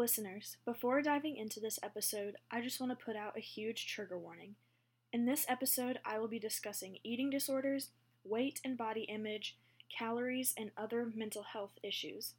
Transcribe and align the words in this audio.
Listeners, 0.00 0.56
before 0.64 1.02
diving 1.02 1.36
into 1.36 1.60
this 1.60 1.78
episode, 1.82 2.36
I 2.50 2.62
just 2.62 2.80
want 2.80 2.90
to 2.90 3.04
put 3.04 3.16
out 3.16 3.36
a 3.36 3.40
huge 3.40 3.86
trigger 3.86 4.16
warning. 4.16 4.54
In 5.12 5.26
this 5.26 5.44
episode, 5.46 5.98
I 6.06 6.18
will 6.18 6.26
be 6.26 6.38
discussing 6.38 6.96
eating 7.04 7.28
disorders, 7.28 7.90
weight 8.24 8.62
and 8.64 8.78
body 8.78 9.02
image, 9.02 9.58
calories, 9.94 10.54
and 10.56 10.70
other 10.74 11.12
mental 11.14 11.42
health 11.42 11.72
issues. 11.82 12.32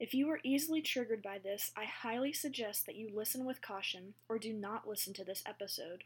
If 0.00 0.14
you 0.14 0.30
are 0.30 0.40
easily 0.42 0.80
triggered 0.80 1.22
by 1.22 1.36
this, 1.36 1.72
I 1.76 1.84
highly 1.84 2.32
suggest 2.32 2.86
that 2.86 2.96
you 2.96 3.10
listen 3.12 3.44
with 3.44 3.60
caution 3.60 4.14
or 4.26 4.38
do 4.38 4.54
not 4.54 4.88
listen 4.88 5.12
to 5.12 5.24
this 5.24 5.42
episode. 5.44 6.04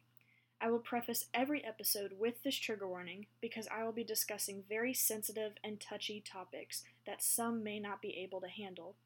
I 0.60 0.68
will 0.68 0.80
preface 0.80 1.26
every 1.32 1.64
episode 1.64 2.14
with 2.18 2.42
this 2.42 2.56
trigger 2.56 2.88
warning 2.88 3.26
because 3.40 3.68
I 3.68 3.84
will 3.84 3.92
be 3.92 4.02
discussing 4.02 4.64
very 4.68 4.94
sensitive 4.94 5.52
and 5.62 5.78
touchy 5.78 6.20
topics 6.20 6.82
that 7.06 7.22
some 7.22 7.62
may 7.62 7.78
not 7.78 8.02
be 8.02 8.18
able 8.18 8.40
to 8.40 8.48
handle. 8.48 8.96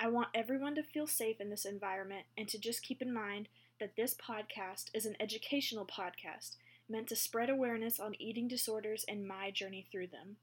I 0.00 0.08
want 0.08 0.28
everyone 0.34 0.74
to 0.74 0.82
feel 0.82 1.06
safe 1.06 1.40
in 1.40 1.50
this 1.50 1.64
environment 1.64 2.26
and 2.36 2.48
to 2.48 2.58
just 2.58 2.82
keep 2.82 3.00
in 3.00 3.12
mind 3.12 3.48
that 3.78 3.96
this 3.96 4.14
podcast 4.14 4.90
is 4.92 5.06
an 5.06 5.16
educational 5.20 5.86
podcast 5.86 6.56
meant 6.88 7.08
to 7.08 7.16
spread 7.16 7.48
awareness 7.48 8.00
on 8.00 8.14
eating 8.18 8.48
disorders 8.48 9.04
and 9.08 9.26
my 9.26 9.50
journey 9.50 9.86
through 9.90 10.08
them. 10.08 10.36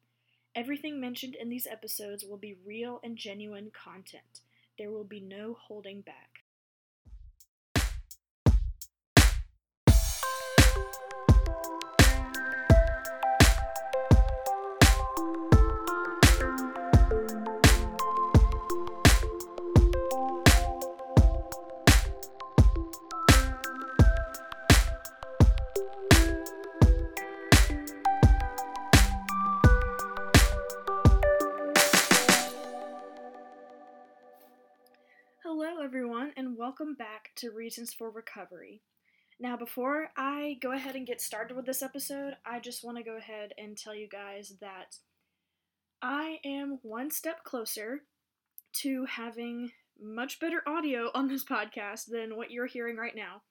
Everything 0.56 1.00
mentioned 1.00 1.36
in 1.36 1.50
these 1.50 1.68
episodes 1.68 2.26
will 2.26 2.38
be 2.38 2.58
real 2.66 3.00
and 3.04 3.18
genuine 3.18 3.72
content. 3.72 4.42
There 4.78 4.90
will 4.90 5.04
be 5.04 5.20
no 5.20 5.58
holding 5.60 6.02
back. 6.02 6.31
To 37.42 37.50
Reasons 37.50 37.92
for 37.92 38.12
Recovery. 38.12 38.82
Now, 39.40 39.58
before 39.58 40.10
I 40.16 40.60
go 40.62 40.74
ahead 40.74 40.96
and 40.96 41.08
get 41.08 41.20
started 41.20 41.58
with 41.58 41.66
this 41.66 41.82
episode, 41.82 42.36
I 42.46 42.60
just 42.60 42.84
want 42.84 42.98
to 42.98 43.04
go 43.04 43.18
ahead 43.18 43.54
and 43.58 43.76
tell 43.76 43.96
you 43.96 44.08
guys 44.08 44.54
that 44.62 44.98
I 46.04 46.38
am 46.46 46.78
one 46.84 47.10
step 47.10 47.44
closer 47.44 48.02
to 48.74 49.06
having 49.06 49.72
much 50.00 50.40
better 50.40 50.62
audio 50.68 51.10
on 51.16 51.28
this 51.28 51.44
podcast 51.44 52.06
than 52.12 52.38
what 52.38 52.52
you're 52.52 52.68
hearing 52.68 52.96
right 52.96 53.16
now. 53.16 53.42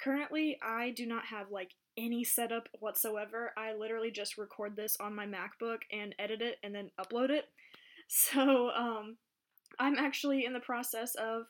Currently, 0.00 0.60
I 0.62 0.90
do 0.90 1.04
not 1.04 1.24
have 1.26 1.50
like 1.50 1.72
any 1.96 2.22
setup 2.22 2.68
whatsoever. 2.78 3.52
I 3.58 3.74
literally 3.74 4.12
just 4.12 4.38
record 4.38 4.76
this 4.76 4.96
on 5.00 5.16
my 5.16 5.26
MacBook 5.26 5.78
and 5.90 6.14
edit 6.16 6.42
it 6.42 6.58
and 6.62 6.72
then 6.72 6.90
upload 6.98 7.30
it. 7.30 7.46
So, 8.14 8.68
um, 8.76 9.16
I'm 9.78 9.96
actually 9.96 10.44
in 10.44 10.52
the 10.52 10.60
process 10.60 11.14
of 11.14 11.44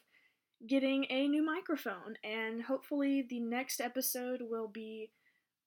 getting 0.67 1.07
a 1.11 1.29
new 1.29 1.45
microphone, 1.45 2.17
and 2.23 2.63
hopefully, 2.63 3.25
the 3.29 3.41
next 3.41 3.81
episode 3.81 4.41
will 4.43 4.69
be 4.69 5.11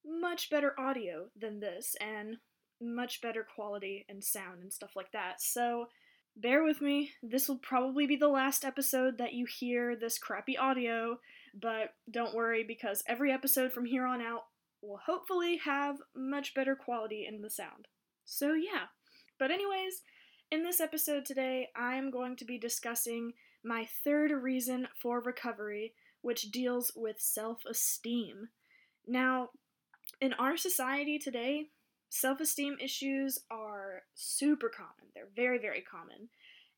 much 0.05 0.49
better 0.49 0.79
audio 0.79 1.27
than 1.35 1.59
this 1.59 1.95
and 1.99 2.37
much 2.81 3.21
better 3.21 3.45
quality 3.55 4.05
and 4.09 4.23
sound 4.23 4.61
and 4.61 4.71
stuff 4.71 4.91
like 4.95 5.11
that. 5.11 5.41
So, 5.41 5.87
bear 6.35 6.63
with 6.63 6.81
me. 6.81 7.11
This 7.23 7.47
will 7.47 7.57
probably 7.57 8.05
be 8.05 8.15
the 8.15 8.27
last 8.27 8.65
episode 8.65 9.17
that 9.17 9.33
you 9.33 9.45
hear 9.45 9.95
this 9.95 10.17
crappy 10.17 10.57
audio, 10.57 11.19
but 11.59 11.93
don't 12.09 12.35
worry 12.35 12.63
because 12.63 13.03
every 13.07 13.31
episode 13.31 13.71
from 13.71 13.85
here 13.85 14.05
on 14.05 14.21
out 14.21 14.43
will 14.81 14.99
hopefully 15.05 15.57
have 15.57 15.97
much 16.15 16.53
better 16.53 16.75
quality 16.75 17.25
in 17.27 17.41
the 17.41 17.49
sound. 17.49 17.87
So, 18.25 18.53
yeah. 18.53 18.85
But, 19.39 19.51
anyways, 19.51 20.01
in 20.51 20.63
this 20.63 20.79
episode 20.79 21.25
today, 21.25 21.69
I'm 21.75 22.11
going 22.11 22.35
to 22.37 22.45
be 22.45 22.57
discussing 22.57 23.33
my 23.65 23.87
third 24.03 24.31
reason 24.31 24.87
for 25.01 25.19
recovery, 25.19 25.93
which 26.21 26.51
deals 26.51 26.91
with 26.95 27.19
self 27.19 27.63
esteem. 27.69 28.49
Now, 29.07 29.49
in 30.21 30.33
our 30.33 30.55
society 30.55 31.19
today, 31.19 31.69
self 32.09 32.39
esteem 32.39 32.77
issues 32.79 33.39
are 33.49 34.03
super 34.13 34.69
common. 34.69 35.11
They're 35.13 35.27
very, 35.35 35.57
very 35.57 35.81
common. 35.81 36.29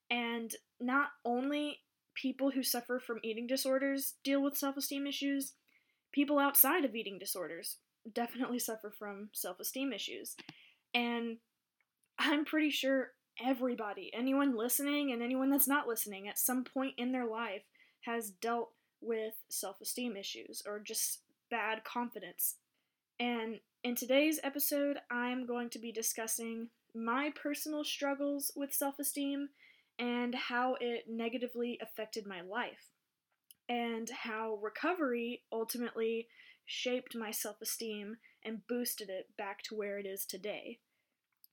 And 0.09 0.51
not 0.79 1.09
only 1.25 1.81
people 2.15 2.51
who 2.51 2.63
suffer 2.63 2.99
from 2.99 3.19
eating 3.23 3.47
disorders 3.47 4.15
deal 4.23 4.41
with 4.41 4.57
self 4.57 4.77
esteem 4.77 5.05
issues, 5.05 5.53
people 6.11 6.39
outside 6.39 6.85
of 6.85 6.95
eating 6.95 7.19
disorders 7.19 7.77
definitely 8.13 8.59
suffer 8.59 8.91
from 8.97 9.29
self 9.33 9.59
esteem 9.59 9.93
issues. 9.93 10.35
And 10.93 11.37
I'm 12.17 12.45
pretty 12.45 12.69
sure 12.69 13.11
everybody, 13.43 14.11
anyone 14.13 14.57
listening 14.57 15.11
and 15.11 15.21
anyone 15.21 15.49
that's 15.49 15.67
not 15.67 15.87
listening, 15.87 16.27
at 16.27 16.39
some 16.39 16.63
point 16.63 16.95
in 16.97 17.11
their 17.11 17.25
life 17.25 17.63
has 18.01 18.31
dealt 18.31 18.71
with 19.01 19.33
self 19.49 19.81
esteem 19.81 20.15
issues 20.15 20.61
or 20.65 20.79
just 20.79 21.19
bad 21.49 21.83
confidence. 21.83 22.55
And 23.19 23.59
in 23.83 23.95
today's 23.95 24.39
episode, 24.43 24.97
I'm 25.09 25.45
going 25.45 25.69
to 25.71 25.79
be 25.79 25.91
discussing 25.91 26.69
my 26.93 27.31
personal 27.41 27.83
struggles 27.83 28.51
with 28.55 28.73
self 28.73 28.99
esteem 28.99 29.49
and 29.99 30.35
how 30.35 30.75
it 30.79 31.05
negatively 31.09 31.79
affected 31.81 32.27
my 32.27 32.41
life, 32.41 32.91
and 33.67 34.09
how 34.09 34.59
recovery 34.61 35.41
ultimately 35.51 36.27
shaped 36.65 37.15
my 37.15 37.31
self 37.31 37.61
esteem 37.61 38.17
and 38.43 38.67
boosted 38.67 39.09
it 39.09 39.29
back 39.37 39.61
to 39.63 39.75
where 39.75 39.97
it 39.97 40.05
is 40.05 40.25
today. 40.25 40.79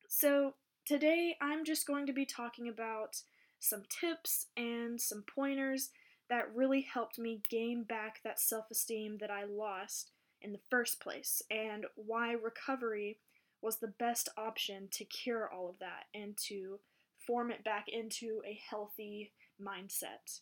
So, 0.09 0.55
Today, 0.87 1.35
I'm 1.41 1.65
just 1.65 1.87
going 1.87 2.05
to 2.07 2.13
be 2.13 2.27
talking 2.27 2.69
about 2.69 3.23
some 3.59 3.85
tips 3.89 4.49
and 4.55 5.01
some 5.01 5.25
pointers 5.35 5.89
that 6.29 6.55
really 6.55 6.83
helped 6.83 7.19
me 7.19 7.41
gain 7.49 7.85
back 7.85 8.21
that 8.23 8.39
self 8.39 8.67
esteem 8.71 9.17
that 9.21 9.31
I 9.31 9.45
lost 9.45 10.11
in 10.43 10.53
the 10.53 10.61
first 10.69 11.01
place, 11.01 11.41
and 11.51 11.87
why 11.97 12.33
recovery 12.33 13.19
was 13.63 13.79
the 13.79 13.95
best 13.99 14.29
option 14.37 14.89
to 14.93 15.07
cure 15.07 15.49
all 15.51 15.71
of 15.71 15.79
that 15.79 16.05
and 16.15 16.37
to 16.49 16.81
form 17.27 17.51
it 17.51 17.65
back 17.65 17.87
into 17.89 18.43
a 18.47 18.61
healthy 18.69 19.33
mindset. 19.59 20.41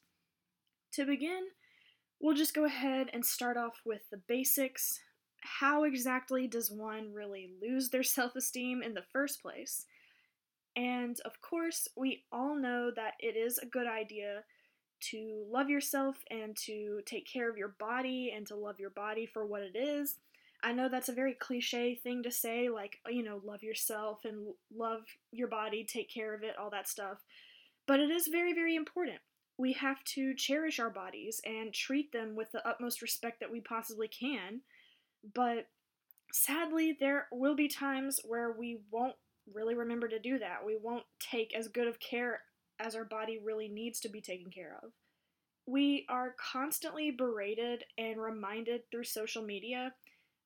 To 0.94 1.06
begin, 1.06 1.44
we'll 2.20 2.34
just 2.34 2.52
go 2.52 2.64
ahead 2.64 3.10
and 3.12 3.24
start 3.24 3.56
off 3.56 3.80
with 3.86 4.02
the 4.10 4.20
basics. 4.26 4.98
How 5.60 5.84
exactly 5.84 6.48
does 6.48 6.68
one 6.68 7.12
really 7.12 7.52
lose 7.62 7.90
their 7.90 8.02
self 8.02 8.34
esteem 8.34 8.82
in 8.82 8.94
the 8.94 9.04
first 9.12 9.40
place? 9.40 9.86
And 10.76 11.18
of 11.24 11.40
course, 11.40 11.88
we 11.96 12.24
all 12.32 12.56
know 12.56 12.90
that 12.94 13.14
it 13.18 13.36
is 13.36 13.58
a 13.58 13.66
good 13.66 13.86
idea 13.86 14.44
to 15.10 15.44
love 15.50 15.68
yourself 15.68 16.16
and 16.30 16.56
to 16.56 17.00
take 17.06 17.26
care 17.30 17.50
of 17.50 17.56
your 17.56 17.74
body 17.78 18.32
and 18.34 18.46
to 18.46 18.56
love 18.56 18.78
your 18.78 18.90
body 18.90 19.26
for 19.26 19.44
what 19.44 19.62
it 19.62 19.76
is. 19.76 20.16
I 20.62 20.72
know 20.72 20.88
that's 20.88 21.08
a 21.08 21.14
very 21.14 21.34
cliche 21.34 21.96
thing 21.96 22.22
to 22.22 22.30
say, 22.30 22.68
like, 22.68 23.00
you 23.08 23.24
know, 23.24 23.40
love 23.44 23.64
yourself 23.64 24.20
and 24.24 24.54
love 24.74 25.02
your 25.32 25.48
body, 25.48 25.84
take 25.84 26.08
care 26.08 26.34
of 26.34 26.44
it, 26.44 26.56
all 26.56 26.70
that 26.70 26.88
stuff. 26.88 27.18
But 27.86 27.98
it 27.98 28.10
is 28.10 28.28
very, 28.28 28.52
very 28.52 28.76
important. 28.76 29.18
We 29.58 29.72
have 29.72 30.02
to 30.04 30.34
cherish 30.34 30.78
our 30.78 30.90
bodies 30.90 31.40
and 31.44 31.74
treat 31.74 32.12
them 32.12 32.36
with 32.36 32.52
the 32.52 32.66
utmost 32.66 33.02
respect 33.02 33.40
that 33.40 33.50
we 33.50 33.60
possibly 33.60 34.08
can. 34.08 34.60
But 35.34 35.66
sadly, 36.32 36.96
there 36.98 37.26
will 37.32 37.56
be 37.56 37.68
times 37.68 38.20
where 38.24 38.52
we 38.52 38.78
won't 38.90 39.16
really 39.52 39.74
remember 39.74 40.08
to 40.08 40.18
do 40.18 40.38
that. 40.38 40.64
We 40.64 40.76
won't 40.80 41.04
take 41.20 41.54
as 41.54 41.68
good 41.68 41.86
of 41.86 41.98
care 42.00 42.40
as 42.78 42.94
our 42.94 43.04
body 43.04 43.38
really 43.42 43.68
needs 43.68 44.00
to 44.00 44.08
be 44.08 44.20
taken 44.20 44.50
care 44.50 44.78
of. 44.82 44.90
We 45.66 46.06
are 46.08 46.34
constantly 46.52 47.10
berated 47.10 47.84
and 47.96 48.20
reminded 48.20 48.82
through 48.90 49.04
social 49.04 49.42
media 49.42 49.94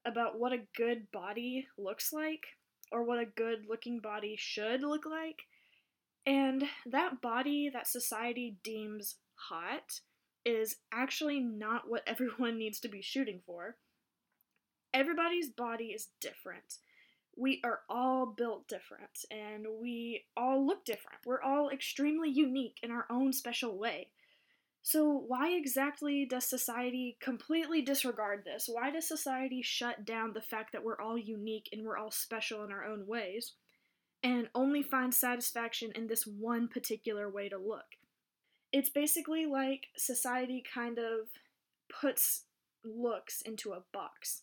about 0.04 0.38
what 0.38 0.52
a 0.52 0.66
good 0.76 1.10
body 1.10 1.66
looks 1.78 2.12
like 2.12 2.46
or 2.92 3.02
what 3.02 3.18
a 3.18 3.26
good 3.26 3.66
looking 3.68 4.00
body 4.00 4.36
should 4.38 4.82
look 4.82 5.06
like. 5.06 5.42
And 6.26 6.64
that 6.84 7.20
body 7.20 7.70
that 7.72 7.86
society 7.86 8.56
deems 8.62 9.16
hot 9.34 10.00
is 10.44 10.76
actually 10.92 11.40
not 11.40 11.88
what 11.88 12.02
everyone 12.06 12.58
needs 12.58 12.80
to 12.80 12.88
be 12.88 13.02
shooting 13.02 13.40
for. 13.46 13.76
Everybody's 14.92 15.50
body 15.50 15.86
is 15.86 16.08
different 16.20 16.78
we 17.36 17.60
are 17.64 17.80
all 17.88 18.26
built 18.26 18.68
different 18.68 19.24
and 19.30 19.66
we 19.80 20.24
all 20.36 20.66
look 20.66 20.84
different. 20.84 21.18
We're 21.24 21.42
all 21.42 21.70
extremely 21.70 22.30
unique 22.30 22.78
in 22.82 22.90
our 22.90 23.06
own 23.10 23.32
special 23.32 23.78
way. 23.78 24.08
So, 24.82 25.24
why 25.26 25.50
exactly 25.50 26.24
does 26.24 26.44
society 26.44 27.16
completely 27.20 27.82
disregard 27.82 28.44
this? 28.44 28.68
Why 28.68 28.90
does 28.90 29.08
society 29.08 29.60
shut 29.60 30.04
down 30.04 30.32
the 30.32 30.40
fact 30.40 30.72
that 30.72 30.84
we're 30.84 31.00
all 31.00 31.18
unique 31.18 31.68
and 31.72 31.84
we're 31.84 31.98
all 31.98 32.12
special 32.12 32.62
in 32.64 32.70
our 32.70 32.84
own 32.84 33.06
ways 33.06 33.54
and 34.22 34.48
only 34.54 34.82
find 34.82 35.12
satisfaction 35.12 35.90
in 35.96 36.06
this 36.06 36.24
one 36.26 36.68
particular 36.68 37.28
way 37.28 37.48
to 37.48 37.58
look? 37.58 37.96
it's 38.72 38.90
basically 38.90 39.46
like 39.46 39.86
society 39.96 40.62
kind 40.74 40.98
of 40.98 41.28
puts 41.88 42.44
looks 42.84 43.40
into 43.40 43.72
a 43.72 43.82
box. 43.92 44.42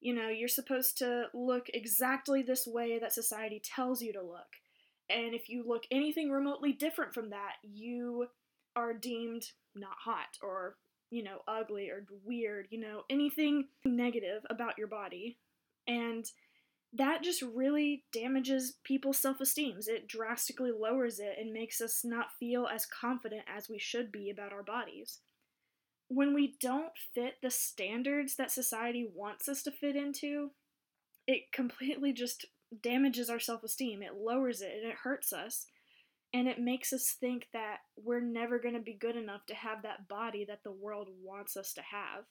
You 0.00 0.14
know, 0.14 0.28
you're 0.28 0.48
supposed 0.48 0.96
to 0.98 1.24
look 1.34 1.66
exactly 1.74 2.42
this 2.42 2.66
way 2.66 2.98
that 2.98 3.12
society 3.12 3.60
tells 3.64 4.00
you 4.00 4.12
to 4.12 4.22
look. 4.22 4.46
And 5.10 5.34
if 5.34 5.48
you 5.48 5.64
look 5.66 5.84
anything 5.90 6.30
remotely 6.30 6.72
different 6.72 7.14
from 7.14 7.30
that, 7.30 7.54
you 7.62 8.26
are 8.76 8.92
deemed 8.94 9.44
not 9.74 9.96
hot 10.04 10.38
or, 10.42 10.76
you 11.10 11.22
know, 11.22 11.38
ugly 11.48 11.88
or 11.88 12.06
weird, 12.24 12.68
you 12.70 12.78
know, 12.78 13.02
anything 13.10 13.68
negative 13.84 14.44
about 14.50 14.78
your 14.78 14.86
body. 14.86 15.38
And 15.86 16.26
that 16.92 17.22
just 17.22 17.42
really 17.42 18.04
damages 18.12 18.76
people's 18.84 19.18
self 19.18 19.40
esteem. 19.40 19.78
It 19.86 20.08
drastically 20.08 20.70
lowers 20.70 21.18
it 21.18 21.36
and 21.38 21.52
makes 21.52 21.80
us 21.80 22.02
not 22.04 22.32
feel 22.38 22.66
as 22.66 22.86
confident 22.86 23.42
as 23.54 23.68
we 23.68 23.78
should 23.78 24.10
be 24.12 24.30
about 24.30 24.52
our 24.52 24.62
bodies. 24.62 25.18
When 26.08 26.34
we 26.34 26.56
don't 26.60 26.92
fit 27.14 27.34
the 27.42 27.50
standards 27.50 28.36
that 28.36 28.50
society 28.50 29.06
wants 29.14 29.48
us 29.48 29.62
to 29.64 29.70
fit 29.70 29.94
into, 29.94 30.50
it 31.26 31.52
completely 31.52 32.12
just 32.12 32.46
damages 32.82 33.28
our 33.28 33.38
self 33.40 33.62
esteem. 33.62 34.02
It 34.02 34.14
lowers 34.14 34.62
it 34.62 34.72
and 34.82 34.90
it 34.90 34.98
hurts 35.02 35.32
us. 35.32 35.66
And 36.34 36.46
it 36.46 36.60
makes 36.60 36.92
us 36.92 37.16
think 37.18 37.48
that 37.54 37.78
we're 37.96 38.20
never 38.20 38.58
going 38.58 38.74
to 38.74 38.80
be 38.80 38.92
good 38.92 39.16
enough 39.16 39.46
to 39.46 39.54
have 39.54 39.82
that 39.82 40.08
body 40.08 40.44
that 40.46 40.62
the 40.62 40.72
world 40.72 41.08
wants 41.22 41.56
us 41.56 41.72
to 41.74 41.80
have. 41.80 42.24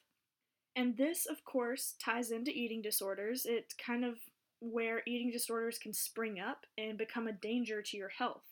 And 0.76 0.96
this, 0.96 1.26
of 1.26 1.44
course, 1.44 1.96
ties 2.04 2.30
into 2.30 2.52
eating 2.52 2.84
disorders. 2.84 3.46
It 3.46 3.74
kind 3.84 4.06
of 4.06 4.18
where 4.60 5.02
eating 5.08 5.32
disorders 5.32 5.80
can 5.80 5.94
spring 5.94 6.40
up 6.40 6.66
and 6.78 6.98
become 6.98 7.28
a 7.28 7.34
danger 7.34 7.82
to 7.82 7.98
your 7.98 8.10
health. 8.10 8.44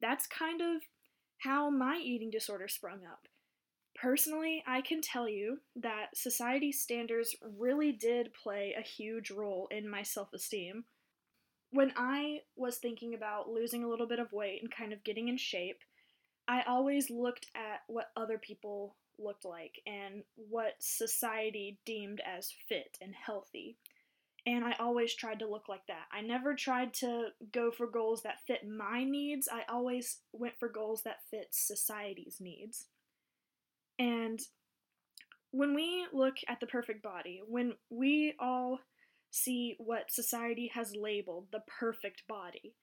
That's 0.00 0.26
kind 0.26 0.60
of 0.60 0.82
how 1.38 1.70
my 1.70 2.00
eating 2.02 2.30
disorder 2.30 2.68
sprung 2.68 3.00
up. 3.04 3.26
Personally, 4.00 4.64
I 4.66 4.80
can 4.80 5.02
tell 5.02 5.28
you 5.28 5.60
that 5.76 6.16
society 6.16 6.72
standards 6.72 7.36
really 7.58 7.92
did 7.92 8.32
play 8.32 8.74
a 8.78 8.82
huge 8.82 9.30
role 9.30 9.68
in 9.70 9.88
my 9.88 10.02
self 10.02 10.32
esteem. 10.32 10.84
When 11.70 11.92
I 11.96 12.40
was 12.56 12.78
thinking 12.78 13.14
about 13.14 13.50
losing 13.50 13.84
a 13.84 13.88
little 13.88 14.06
bit 14.06 14.18
of 14.18 14.32
weight 14.32 14.62
and 14.62 14.74
kind 14.74 14.92
of 14.92 15.04
getting 15.04 15.28
in 15.28 15.36
shape, 15.36 15.80
I 16.48 16.62
always 16.66 17.10
looked 17.10 17.46
at 17.54 17.82
what 17.88 18.10
other 18.16 18.38
people 18.38 18.96
looked 19.18 19.44
like 19.44 19.80
and 19.86 20.24
what 20.34 20.74
society 20.78 21.78
deemed 21.84 22.22
as 22.26 22.54
fit 22.68 22.96
and 23.02 23.14
healthy 23.14 23.76
and 24.46 24.64
I 24.64 24.74
always 24.80 25.14
tried 25.14 25.40
to 25.40 25.46
look 25.46 25.68
like 25.68 25.86
that. 25.88 26.06
I 26.12 26.22
never 26.22 26.54
tried 26.54 26.94
to 26.94 27.28
go 27.52 27.70
for 27.70 27.86
goals 27.86 28.22
that 28.22 28.40
fit 28.46 28.66
my 28.66 29.04
needs. 29.04 29.48
I 29.52 29.62
always 29.70 30.20
went 30.32 30.58
for 30.58 30.68
goals 30.68 31.02
that 31.02 31.24
fit 31.30 31.48
society's 31.50 32.38
needs. 32.40 32.86
And 34.00 34.40
when 35.52 35.74
we 35.74 36.06
look 36.12 36.34
at 36.48 36.58
the 36.58 36.66
perfect 36.66 37.04
body, 37.04 37.40
when 37.46 37.74
we 37.88 38.34
all 38.40 38.80
see 39.30 39.76
what 39.78 40.10
society 40.10 40.72
has 40.74 40.96
labeled 40.96 41.46
the 41.52 41.62
perfect 41.78 42.24
body, 42.26 42.74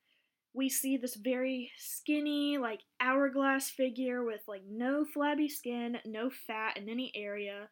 we 0.53 0.69
see 0.69 0.95
this 0.95 1.15
very 1.15 1.71
skinny, 1.77 2.57
like 2.57 2.79
hourglass 3.01 3.69
figure 3.69 4.23
with 4.23 4.41
like 4.47 4.63
no 4.65 5.03
flabby 5.03 5.49
skin, 5.49 5.97
no 6.05 6.29
fat 6.29 6.77
in 6.77 6.87
any 6.87 7.11
area, 7.13 7.67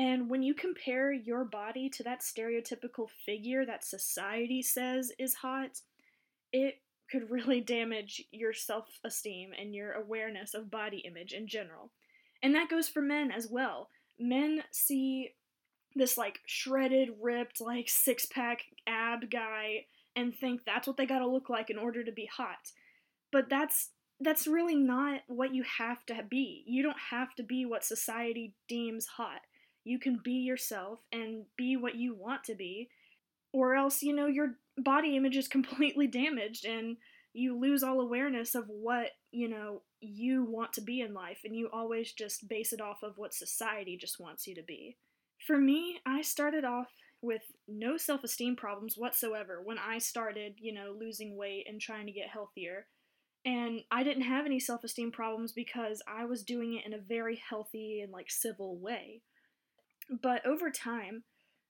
and 0.00 0.30
when 0.30 0.42
you 0.42 0.54
compare 0.54 1.12
your 1.12 1.44
body 1.44 1.90
to 1.90 2.02
that 2.04 2.22
stereotypical 2.22 3.08
figure 3.26 3.66
that 3.66 3.84
society 3.84 4.62
says 4.62 5.12
is 5.18 5.34
hot, 5.34 5.82
it 6.54 6.76
could 7.10 7.30
really 7.30 7.60
damage 7.76 8.24
your 8.30 8.54
self 8.54 8.86
esteem 9.04 9.50
and 9.58 9.74
your 9.74 9.92
awareness 9.92 10.54
of 10.54 10.70
body 10.70 11.02
image 11.06 11.34
in 11.34 11.46
general. 11.46 11.90
And 12.42 12.54
that 12.54 12.70
goes 12.70 12.88
for 12.88 13.02
men 13.02 13.30
as 13.30 13.48
well. 13.50 13.88
Men 14.18 14.62
see 14.70 15.30
this 15.94 16.16
like 16.16 16.38
shredded, 16.46 17.10
ripped, 17.20 17.60
like 17.60 17.88
six 17.88 18.26
pack 18.26 18.62
ab 18.86 19.30
guy 19.30 19.86
and 20.16 20.34
think 20.34 20.62
that's 20.64 20.86
what 20.86 20.96
they 20.96 21.06
gotta 21.06 21.26
look 21.26 21.48
like 21.48 21.70
in 21.70 21.78
order 21.78 22.04
to 22.04 22.12
be 22.12 22.26
hot. 22.26 22.72
But 23.32 23.48
that's 23.48 23.90
that's 24.22 24.46
really 24.46 24.74
not 24.74 25.22
what 25.28 25.54
you 25.54 25.64
have 25.78 26.04
to 26.06 26.22
be. 26.28 26.62
You 26.66 26.82
don't 26.82 26.98
have 27.10 27.34
to 27.36 27.42
be 27.42 27.64
what 27.64 27.84
society 27.84 28.52
deems 28.68 29.06
hot 29.06 29.40
you 29.84 29.98
can 29.98 30.20
be 30.22 30.32
yourself 30.32 31.00
and 31.12 31.44
be 31.56 31.76
what 31.76 31.94
you 31.94 32.14
want 32.14 32.44
to 32.44 32.54
be, 32.54 32.88
or 33.52 33.74
else, 33.74 34.02
you 34.02 34.14
know, 34.14 34.26
your 34.26 34.56
body 34.78 35.16
image 35.16 35.36
is 35.36 35.48
completely 35.56 36.06
damaged 36.06 36.64
and 36.64 36.96
you 37.32 37.58
lose 37.58 37.82
all 37.82 38.00
awareness 38.00 38.54
of 38.54 38.64
what, 38.68 39.10
you 39.32 39.48
know, 39.48 39.82
you 40.00 40.44
want 40.44 40.72
to 40.74 40.80
be 40.80 41.00
in 41.00 41.14
life 41.14 41.40
and 41.44 41.54
you 41.54 41.68
always 41.72 42.12
just 42.12 42.48
base 42.48 42.72
it 42.72 42.80
off 42.80 43.02
of 43.02 43.18
what 43.18 43.34
society 43.34 43.96
just 43.96 44.20
wants 44.20 44.46
you 44.46 44.54
to 44.54 44.62
be. 44.62 44.96
For 45.46 45.56
me, 45.56 46.00
I 46.04 46.22
started 46.22 46.64
off 46.64 46.88
with 47.22 47.42
no 47.68 47.96
self 47.96 48.24
esteem 48.24 48.56
problems 48.56 48.96
whatsoever 48.96 49.60
when 49.62 49.78
I 49.78 49.98
started, 49.98 50.54
you 50.58 50.72
know, 50.72 50.94
losing 50.98 51.36
weight 51.36 51.66
and 51.68 51.80
trying 51.80 52.06
to 52.06 52.12
get 52.12 52.28
healthier. 52.28 52.86
And 53.44 53.80
I 53.90 54.02
didn't 54.02 54.24
have 54.24 54.46
any 54.46 54.60
self 54.60 54.84
esteem 54.84 55.12
problems 55.12 55.52
because 55.52 56.02
I 56.08 56.24
was 56.24 56.42
doing 56.42 56.74
it 56.74 56.86
in 56.86 56.92
a 56.92 56.98
very 56.98 57.40
healthy 57.48 58.00
and 58.02 58.12
like 58.12 58.30
civil 58.30 58.76
way. 58.76 59.22
But 60.22 60.44
over 60.44 60.70
time, 60.70 61.24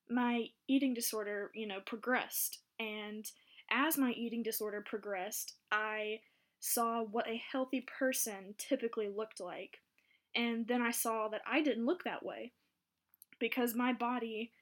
my 0.09 0.47
eating 0.67 0.93
disorder, 0.93 1.51
you 1.53 1.67
know, 1.67 1.79
progressed. 1.85 2.59
And 2.79 3.25
as 3.69 3.97
my 3.97 4.11
eating 4.11 4.43
disorder 4.43 4.83
progressed, 4.85 5.53
I 5.71 6.19
saw 6.61 7.03
what 7.03 7.27
a 7.27 7.41
healthy 7.51 7.81
person 7.81 8.55
typically 8.57 9.09
looked 9.09 9.41
like. 9.41 9.79
And 10.33 10.67
then 10.67 10.81
I 10.81 10.91
saw 10.91 11.27
that 11.27 11.41
I 11.45 11.61
didn't 11.61 11.85
look 11.85 12.05
that 12.05 12.23
way 12.23 12.53
because 13.39 13.75
my 13.75 13.91
body 13.91 14.53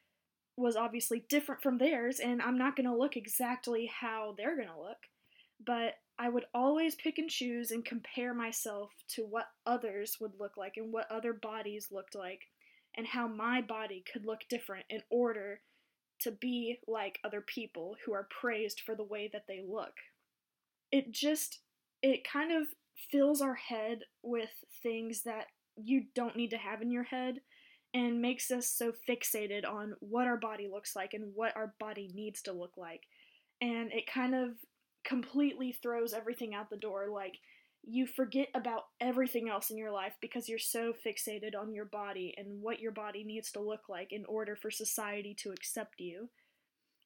was 0.58 0.76
obviously 0.76 1.26
different 1.30 1.62
from 1.62 1.78
theirs, 1.78 2.20
and 2.20 2.42
I'm 2.42 2.58
not 2.58 2.76
going 2.76 2.90
to 2.90 2.96
look 2.96 3.16
exactly 3.16 3.92
how 4.02 4.34
they're 4.38 4.56
going 4.56 4.68
to 4.68 4.80
look. 4.80 4.98
But 5.64 5.96
I 6.18 6.30
would 6.30 6.46
always 6.54 6.96
pick 6.96 7.18
and 7.18 7.30
choose 7.30 7.72
and 7.72 7.86
compare 7.86 8.34
myself 8.34 8.92
to 9.10 9.24
what 9.24 9.48
others 9.66 10.18
would 10.20 10.34
look 10.40 10.58
like 10.58 10.74
and 10.78 10.92
what 10.92 11.10
other 11.12 11.34
bodies 11.34 11.90
looked 11.92 12.16
like 12.16 12.42
and 12.98 13.08
how 13.08 13.28
my 13.28 13.62
body 13.62 14.04
could 14.12 14.26
look 14.26 14.42
different 14.50 14.86
in 14.90 15.02
order 15.10 15.62
to 16.22 16.32
be 16.32 16.80
like 16.88 17.20
other 17.24 17.42
people 17.42 17.96
who 18.06 18.14
are 18.14 18.28
praised 18.30 18.82
for 18.82 18.96
the 18.96 19.04
way 19.04 19.30
that 19.32 19.46
they 19.48 19.62
look. 19.66 19.94
It 20.92 21.12
just, 21.12 21.60
it 22.02 22.28
kind 22.28 22.52
of 22.52 22.68
fills 23.12 23.42
our 23.42 23.56
head 23.56 24.00
with 24.24 24.50
things 24.84 25.24
that 25.24 25.46
you 25.76 26.04
don't 26.16 26.36
need 26.36 26.50
to 26.50 26.58
have 26.58 26.82
in 26.82 26.92
your 26.92 27.04
head 27.04 27.36
and 27.94 28.22
makes 28.22 28.52
us 28.52 28.68
so 28.68 28.92
fixated 29.08 29.68
on 29.68 29.94
what 30.00 30.28
our 30.28 30.38
body 30.38 30.68
looks 30.72 30.96
like 30.96 31.14
and 31.14 31.32
what 31.34 31.56
our 31.56 31.74
body 31.80 32.10
needs 32.14 32.42
to 32.44 32.54
look 32.54 32.74
like. 32.78 33.02
And 33.62 33.92
it 33.92 34.12
kind 34.12 34.36
of 34.36 34.52
completely 35.04 35.76
throws 35.82 36.14
everything 36.14 36.54
out 36.54 36.70
the 36.70 36.78
door. 36.78 37.08
Like, 37.12 37.40
you 37.84 38.06
forget 38.06 38.50
about 38.54 38.84
everything 39.00 39.50
else 39.50 39.70
in 39.70 39.78
your 39.78 39.92
life 39.92 40.14
because 40.22 40.48
you're 40.48 40.60
so 40.60 40.94
fixated 41.06 41.58
on 41.60 41.74
your 41.74 41.86
body 41.86 42.34
and 42.38 42.62
what 42.62 42.80
your 42.80 42.92
body 42.92 43.24
needs 43.24 43.52
to 43.54 43.62
look 43.62 43.90
like 43.90 44.12
in 44.12 44.26
order 44.26 44.56
for 44.56 44.70
society 44.70 45.34
to 45.40 45.52
accept 45.52 45.96
you. 46.00 46.30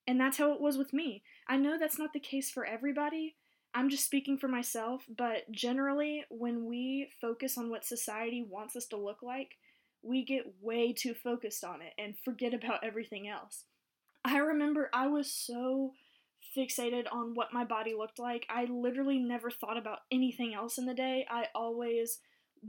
And 0.08 0.20
that's 0.20 0.38
how 0.38 0.52
it 0.52 0.60
was 0.60 0.78
with 0.78 0.92
me. 0.92 1.24
I 1.48 1.58
know 1.58 1.78
that's 1.80 2.00
not 2.00 2.12
the 2.12 2.20
case 2.20 2.50
for 2.50 2.66
everybody. 2.66 3.36
I'm 3.76 3.90
just 3.90 4.06
speaking 4.06 4.38
for 4.38 4.48
myself, 4.48 5.04
but 5.18 5.52
generally, 5.52 6.26
when 6.30 6.66
we 6.66 7.10
focus 7.20 7.58
on 7.58 7.70
what 7.70 7.86
society 7.86 8.46
wants 8.48 8.76
us 8.76 8.86
to 8.88 8.98
look 8.98 9.24
like, 9.24 9.58
we 10.04 10.24
get 10.24 10.54
way 10.62 10.94
too 10.94 11.14
focused 11.14 11.64
on 11.64 11.82
it 11.82 11.94
and 11.98 12.16
forget 12.24 12.54
about 12.54 12.84
everything 12.84 13.28
else. 13.28 13.64
I 14.24 14.38
remember 14.38 14.90
I 14.94 15.08
was 15.08 15.32
so 15.32 15.94
fixated 16.56 17.06
on 17.12 17.34
what 17.34 17.54
my 17.54 17.64
body 17.64 17.94
looked 17.98 18.20
like. 18.20 18.46
I 18.50 18.66
literally 18.66 19.18
never 19.18 19.50
thought 19.50 19.78
about 19.78 20.00
anything 20.12 20.54
else 20.54 20.78
in 20.78 20.86
the 20.86 20.94
day. 20.94 21.26
I 21.30 21.46
always 21.56 22.20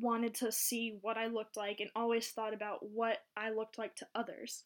wanted 0.00 0.34
to 0.34 0.50
see 0.50 0.99
what 1.02 1.16
I 1.16 1.26
looked 1.26 1.56
like 1.56 1.80
and 1.80 1.90
always 1.94 2.28
thought 2.28 2.54
about 2.54 2.78
what 2.82 3.18
I 3.37 3.50
looked 3.50 3.78
like 3.78 3.94
to 3.96 4.06
others. 4.14 4.64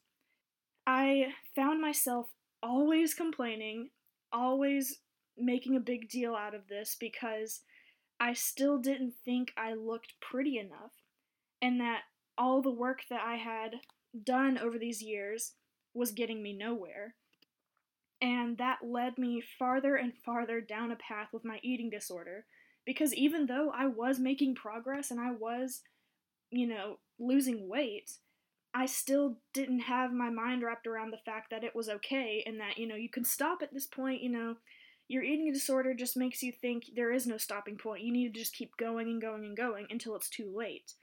I 0.87 1.33
found 1.55 1.81
myself 1.81 2.29
always 2.63 3.13
complaining, 3.13 3.89
always 4.31 4.99
making 5.39 5.75
a 5.75 5.81
big 5.81 6.09
deal 6.09 6.35
out 6.35 6.53
of 6.53 6.67
this 6.67 6.95
because 6.99 7.61
I 8.19 8.33
still 8.33 8.77
didn't 8.77 9.13
think 9.23 9.53
I 9.57 9.73
looked 9.73 10.13
pretty 10.19 10.57
enough, 10.57 10.93
and 11.61 11.79
that 11.79 12.01
all 12.37 12.61
the 12.61 12.71
work 12.71 13.01
that 13.09 13.21
I 13.21 13.35
had 13.35 13.75
done 14.23 14.57
over 14.57 14.77
these 14.77 15.01
years 15.01 15.53
was 15.93 16.11
getting 16.11 16.41
me 16.41 16.53
nowhere. 16.53 17.15
And 18.21 18.57
that 18.57 18.79
led 18.83 19.17
me 19.17 19.41
farther 19.41 19.95
and 19.95 20.13
farther 20.25 20.59
down 20.59 20.91
a 20.91 20.95
path 20.95 21.29
with 21.31 21.45
my 21.45 21.59
eating 21.63 21.89
disorder. 21.89 22.45
Because 22.85 23.13
even 23.13 23.45
though 23.45 23.71
I 23.73 23.85
was 23.87 24.19
making 24.19 24.55
progress 24.55 25.11
and 25.11 25.19
I 25.19 25.31
was, 25.31 25.81
you 26.51 26.67
know, 26.67 26.97
losing 27.17 27.69
weight, 27.69 28.11
I 28.73 28.85
still 28.85 29.37
didn't 29.53 29.81
have 29.81 30.11
my 30.11 30.29
mind 30.29 30.63
wrapped 30.63 30.87
around 30.87 31.11
the 31.11 31.17
fact 31.17 31.49
that 31.51 31.63
it 31.63 31.75
was 31.75 31.89
okay 31.89 32.43
and 32.45 32.59
that, 32.59 32.77
you 32.77 32.87
know, 32.87 32.95
you 32.95 33.09
can 33.09 33.23
stop 33.23 33.61
at 33.61 33.73
this 33.73 33.87
point, 33.87 34.21
you 34.21 34.29
know, 34.29 34.57
Your 35.09 35.23
eating 35.23 35.51
disorder 35.51 35.95
just 35.95 36.15
makes 36.15 36.43
you 36.43 36.51
think 36.51 36.91
there 36.95 37.11
is 37.11 37.25
no 37.25 37.37
stopping 37.37 37.77
point. 37.77 38.03
You 38.03 38.13
need 38.13 38.31
to 38.31 38.39
just 38.39 38.53
keep 38.53 38.77
going 38.77 39.07
and 39.07 39.19
going 39.19 39.43
and 39.43 39.57
going 39.57 39.87
until 39.89 40.15
it's 40.15 40.29
too 40.29 40.53
late. 40.55 40.93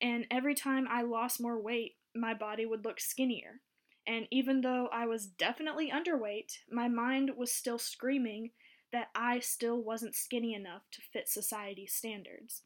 And 0.00 0.26
every 0.30 0.54
time 0.54 0.86
I 0.88 1.02
lost 1.02 1.40
more 1.40 1.60
weight, 1.60 1.96
my 2.14 2.34
body 2.34 2.64
would 2.64 2.84
look 2.84 3.00
skinnier. 3.00 3.60
And 4.06 4.26
even 4.30 4.60
though 4.60 4.88
I 4.92 5.06
was 5.06 5.26
definitely 5.26 5.90
underweight, 5.90 6.52
my 6.70 6.88
mind 6.88 7.32
was 7.36 7.52
still 7.52 7.78
screaming 7.80 8.52
that 8.92 9.08
I 9.14 9.40
still 9.40 9.82
wasn't 9.82 10.14
skinny 10.14 10.54
enough 10.54 10.82
to 10.92 11.02
fit 11.12 11.28
society's 11.28 11.92
standards. 11.92 12.62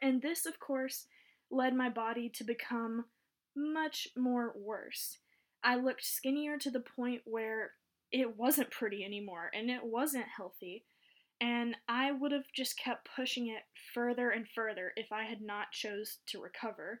And 0.00 0.22
this, 0.22 0.46
of 0.46 0.58
course, 0.58 1.06
led 1.50 1.74
my 1.74 1.90
body 1.90 2.30
to 2.30 2.44
become 2.44 3.04
much 3.54 4.08
more 4.16 4.54
worse. 4.56 5.18
I 5.62 5.76
looked 5.76 6.04
skinnier 6.04 6.56
to 6.58 6.70
the 6.70 6.80
point 6.80 7.22
where 7.26 7.72
it 8.12 8.36
wasn't 8.36 8.70
pretty 8.70 9.04
anymore 9.04 9.50
and 9.54 9.70
it 9.70 9.84
wasn't 9.84 10.26
healthy. 10.36 10.84
And 11.40 11.76
I 11.88 12.12
would 12.12 12.32
have 12.32 12.44
just 12.54 12.78
kept 12.78 13.08
pushing 13.16 13.48
it 13.48 13.62
further 13.94 14.30
and 14.30 14.46
further 14.54 14.92
if 14.96 15.10
I 15.10 15.24
had 15.24 15.40
not 15.40 15.72
chose 15.72 16.18
to 16.26 16.40
recover. 16.40 17.00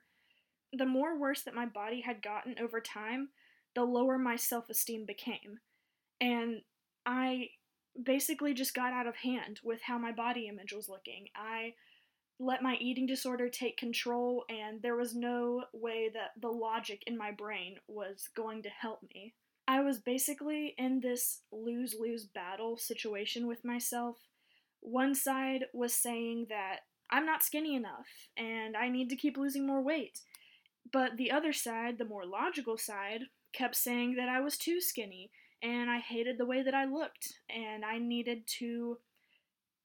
The 0.72 0.86
more 0.86 1.18
worse 1.18 1.42
that 1.42 1.54
my 1.54 1.66
body 1.66 2.00
had 2.00 2.22
gotten 2.22 2.54
over 2.58 2.80
time, 2.80 3.30
the 3.74 3.84
lower 3.84 4.18
my 4.18 4.36
self-esteem 4.36 5.04
became. 5.06 5.60
And 6.20 6.62
I 7.04 7.48
basically 8.02 8.54
just 8.54 8.74
got 8.74 8.92
out 8.92 9.06
of 9.06 9.16
hand 9.16 9.60
with 9.62 9.80
how 9.82 9.98
my 9.98 10.12
body 10.12 10.48
image 10.48 10.72
was 10.72 10.88
looking. 10.88 11.26
I 11.36 11.74
let 12.38 12.62
my 12.62 12.76
eating 12.80 13.06
disorder 13.06 13.50
take 13.50 13.76
control, 13.76 14.44
and 14.48 14.80
there 14.80 14.96
was 14.96 15.14
no 15.14 15.64
way 15.74 16.10
that 16.14 16.30
the 16.40 16.48
logic 16.48 17.02
in 17.06 17.18
my 17.18 17.30
brain 17.30 17.76
was 17.86 18.28
going 18.34 18.62
to 18.62 18.70
help 18.70 19.00
me. 19.14 19.34
I 19.70 19.82
was 19.82 20.00
basically 20.00 20.74
in 20.76 20.98
this 20.98 21.42
lose 21.52 21.94
lose 21.96 22.24
battle 22.24 22.76
situation 22.76 23.46
with 23.46 23.64
myself. 23.64 24.16
One 24.80 25.14
side 25.14 25.66
was 25.72 25.94
saying 25.94 26.46
that 26.48 26.80
I'm 27.08 27.24
not 27.24 27.44
skinny 27.44 27.76
enough 27.76 28.08
and 28.36 28.76
I 28.76 28.88
need 28.88 29.08
to 29.10 29.16
keep 29.16 29.36
losing 29.36 29.68
more 29.68 29.80
weight. 29.80 30.22
But 30.92 31.16
the 31.16 31.30
other 31.30 31.52
side, 31.52 31.98
the 31.98 32.04
more 32.04 32.26
logical 32.26 32.78
side, 32.78 33.26
kept 33.52 33.76
saying 33.76 34.16
that 34.16 34.28
I 34.28 34.40
was 34.40 34.58
too 34.58 34.80
skinny 34.80 35.30
and 35.62 35.88
I 35.88 36.00
hated 36.00 36.36
the 36.36 36.46
way 36.46 36.62
that 36.64 36.74
I 36.74 36.84
looked 36.86 37.34
and 37.48 37.84
I 37.84 37.98
needed 37.98 38.48
to, 38.58 38.98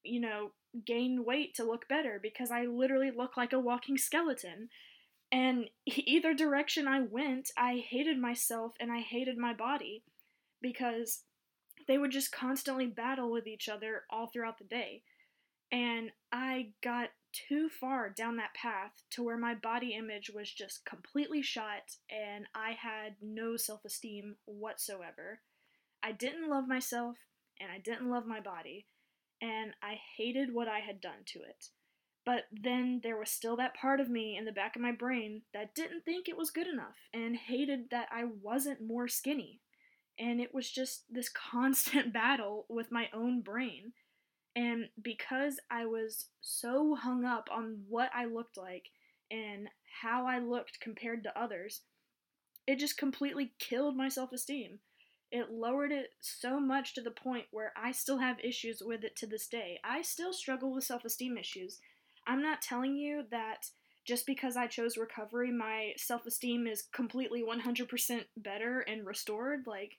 you 0.01 0.19
know, 0.19 0.53
gain 0.83 1.23
weight 1.23 1.53
to 1.57 1.63
look 1.63 1.87
better 1.87 2.19
because 2.19 2.49
I 2.49 2.65
literally 2.65 3.11
look 3.15 3.37
like 3.37 3.53
a 3.53 3.59
walking 3.59 3.99
skeleton. 3.99 4.69
And 5.31 5.69
either 5.85 6.33
direction 6.33 6.87
I 6.87 7.01
went, 7.01 7.51
I 7.57 7.83
hated 7.87 8.19
myself 8.19 8.73
and 8.79 8.91
I 8.91 8.99
hated 8.99 9.37
my 9.37 9.53
body 9.53 10.03
because 10.61 11.23
they 11.87 11.97
would 11.97 12.11
just 12.11 12.31
constantly 12.31 12.87
battle 12.87 13.31
with 13.31 13.47
each 13.47 13.69
other 13.69 14.03
all 14.09 14.27
throughout 14.27 14.57
the 14.57 14.63
day. 14.63 15.03
And 15.71 16.11
I 16.31 16.69
got 16.83 17.09
too 17.33 17.69
far 17.69 18.09
down 18.09 18.37
that 18.37 18.53
path 18.53 19.03
to 19.11 19.23
where 19.23 19.37
my 19.37 19.53
body 19.55 19.93
image 19.93 20.31
was 20.33 20.49
just 20.49 20.85
completely 20.85 21.41
shot 21.41 21.97
and 22.09 22.45
I 22.55 22.71
had 22.71 23.15
no 23.21 23.57
self 23.57 23.83
esteem 23.83 24.37
whatsoever. 24.45 25.41
I 26.01 26.11
didn't 26.11 26.49
love 26.49 26.67
myself 26.67 27.17
and 27.59 27.71
I 27.71 27.79
didn't 27.79 28.09
love 28.09 28.25
my 28.25 28.39
body, 28.39 28.85
and 29.41 29.73
I 29.81 29.99
hated 30.17 30.53
what 30.53 30.67
I 30.67 30.79
had 30.79 31.01
done 31.01 31.23
to 31.27 31.39
it. 31.39 31.69
But 32.25 32.45
then 32.51 33.01
there 33.03 33.17
was 33.17 33.29
still 33.29 33.55
that 33.57 33.75
part 33.75 33.99
of 33.99 34.09
me 34.09 34.35
in 34.35 34.45
the 34.45 34.51
back 34.51 34.75
of 34.75 34.81
my 34.81 34.91
brain 34.91 35.43
that 35.53 35.75
didn't 35.75 36.03
think 36.05 36.27
it 36.27 36.37
was 36.37 36.49
good 36.49 36.67
enough 36.67 36.95
and 37.13 37.35
hated 37.35 37.91
that 37.91 38.09
I 38.11 38.23
wasn't 38.41 38.81
more 38.81 39.07
skinny. 39.07 39.61
And 40.17 40.41
it 40.41 40.53
was 40.53 40.71
just 40.71 41.03
this 41.09 41.29
constant 41.29 42.11
battle 42.11 42.65
with 42.67 42.91
my 42.91 43.09
own 43.13 43.41
brain. 43.41 43.93
And 44.55 44.89
because 45.01 45.59
I 45.69 45.85
was 45.85 46.27
so 46.41 46.95
hung 46.95 47.25
up 47.25 47.49
on 47.51 47.83
what 47.89 48.09
I 48.15 48.25
looked 48.25 48.57
like 48.57 48.85
and 49.29 49.67
how 50.01 50.25
I 50.25 50.39
looked 50.39 50.79
compared 50.79 51.23
to 51.23 51.39
others, 51.39 51.81
it 52.65 52.79
just 52.79 52.97
completely 52.97 53.53
killed 53.59 53.95
my 53.95 54.09
self 54.09 54.31
esteem. 54.31 54.79
It 55.31 55.51
lowered 55.51 55.91
it 55.91 56.11
so 56.21 56.59
much 56.59 56.93
to 56.93 57.01
the 57.01 57.11
point 57.11 57.47
where 57.51 57.73
I 57.75 57.91
still 57.91 58.19
have 58.19 58.39
issues 58.39 58.81
with 58.83 59.03
it 59.03 59.15
to 59.17 59.27
this 59.27 59.47
day. 59.47 59.79
I 59.83 60.01
still 60.01 60.33
struggle 60.33 60.73
with 60.73 60.85
self 60.85 61.03
esteem 61.03 61.37
issues. 61.37 61.79
I'm 62.27 62.41
not 62.41 62.61
telling 62.61 62.95
you 62.95 63.23
that 63.31 63.69
just 64.05 64.25
because 64.25 64.55
I 64.55 64.67
chose 64.67 64.97
recovery, 64.97 65.51
my 65.51 65.93
self 65.97 66.25
esteem 66.25 66.67
is 66.67 66.83
completely 66.93 67.43
100% 67.43 68.25
better 68.37 68.81
and 68.81 69.05
restored. 69.05 69.65
Like, 69.65 69.97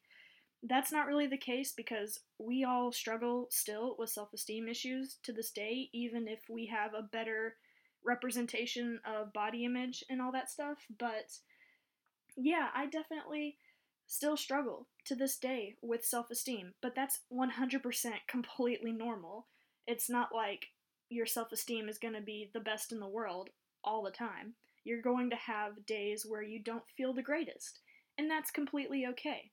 that's 0.63 0.93
not 0.93 1.07
really 1.07 1.27
the 1.27 1.37
case 1.37 1.73
because 1.73 2.21
we 2.39 2.65
all 2.65 2.93
struggle 2.93 3.49
still 3.51 3.97
with 3.99 4.11
self 4.11 4.33
esteem 4.33 4.69
issues 4.69 5.19
to 5.25 5.33
this 5.33 5.51
day, 5.51 5.91
even 5.93 6.29
if 6.29 6.41
we 6.49 6.67
have 6.67 6.95
a 6.95 7.03
better 7.03 7.57
representation 8.05 9.01
of 9.05 9.33
body 9.33 9.65
image 9.65 10.05
and 10.09 10.23
all 10.23 10.33
that 10.33 10.51
stuff. 10.51 10.79
But 10.99 11.39
yeah, 12.37 12.69
I 12.75 12.87
definitely 12.87 13.57
still 14.07 14.37
struggle 14.37 14.87
to 15.05 15.15
this 15.17 15.37
day 15.37 15.75
with 15.83 16.05
self 16.05 16.31
esteem, 16.31 16.75
but 16.81 16.95
that's 16.95 17.21
100% 17.33 18.13
completely 18.29 18.93
normal. 18.93 19.47
It's 19.87 20.09
not 20.09 20.35
like 20.35 20.69
your 21.09 21.27
self 21.27 21.53
esteem 21.53 21.89
is 21.89 21.99
going 21.99 22.15
to 22.15 22.21
be 22.21 22.51
the 22.53 22.61
best 22.61 22.93
in 22.93 23.01
the 23.01 23.09
world 23.09 23.51
all 23.85 24.03
the 24.03 24.11
time. 24.11 24.55
You're 24.85 25.03
going 25.03 25.31
to 25.31 25.37
have 25.37 25.87
days 25.87 26.25
where 26.27 26.43
you 26.43 26.63
don't 26.63 26.89
feel 26.97 27.13
the 27.13 27.23
greatest, 27.23 27.81
and 28.19 28.31
that's 28.31 28.51
completely 28.51 29.07
okay. 29.07 29.51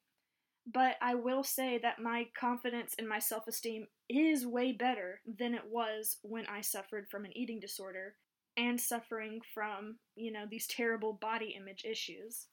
But 0.72 0.96
I 1.02 1.16
will 1.16 1.44
say 1.44 1.78
that 1.80 2.00
my 2.00 2.28
confidence 2.40 2.96
and 2.98 3.08
my 3.08 3.20
self 3.20 3.48
esteem 3.48 3.88
is 4.10 4.46
way 4.46 4.72
better 4.72 5.22
than 5.26 5.54
it 5.54 5.66
was 5.70 6.18
when 6.22 6.46
I 6.48 6.62
suffered 6.62 7.08
from 7.10 7.26
an 7.26 7.36
eating 7.36 7.60
disorder 7.60 8.16
and 8.56 8.80
suffering 8.80 9.42
from, 9.54 9.98
you 10.16 10.32
know, 10.32 10.46
these 10.50 10.68
terrible 10.68 11.14
body 11.14 11.56
image 11.60 11.84
issues. 11.84 12.48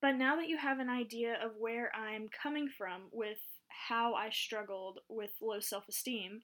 But 0.00 0.16
now 0.16 0.36
that 0.36 0.48
you 0.48 0.58
have 0.58 0.78
an 0.78 0.88
idea 0.90 1.38
of 1.42 1.52
where 1.58 1.90
I'm 1.94 2.28
coming 2.42 2.68
from 2.68 3.02
with 3.12 3.38
how 3.88 4.14
I 4.14 4.30
struggled 4.30 5.00
with 5.08 5.30
low 5.40 5.60
self 5.60 5.88
esteem, 5.88 6.42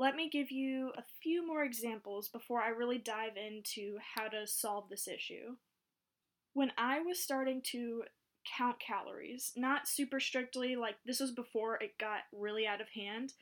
let 0.00 0.16
me 0.16 0.30
give 0.30 0.50
you 0.50 0.92
a 0.96 1.02
few 1.22 1.46
more 1.46 1.62
examples 1.62 2.26
before 2.28 2.62
I 2.62 2.70
really 2.70 2.96
dive 2.96 3.36
into 3.36 3.98
how 4.16 4.28
to 4.28 4.46
solve 4.46 4.88
this 4.88 5.06
issue. 5.06 5.56
When 6.54 6.72
I 6.78 7.00
was 7.00 7.22
starting 7.22 7.60
to 7.72 8.04
count 8.56 8.80
calories, 8.80 9.52
not 9.56 9.86
super 9.86 10.18
strictly, 10.18 10.74
like 10.74 10.94
this 11.04 11.20
was 11.20 11.32
before 11.32 11.74
it 11.82 11.98
got 11.98 12.20
really 12.32 12.66
out 12.66 12.80
of 12.80 12.88
hand, 12.88 13.34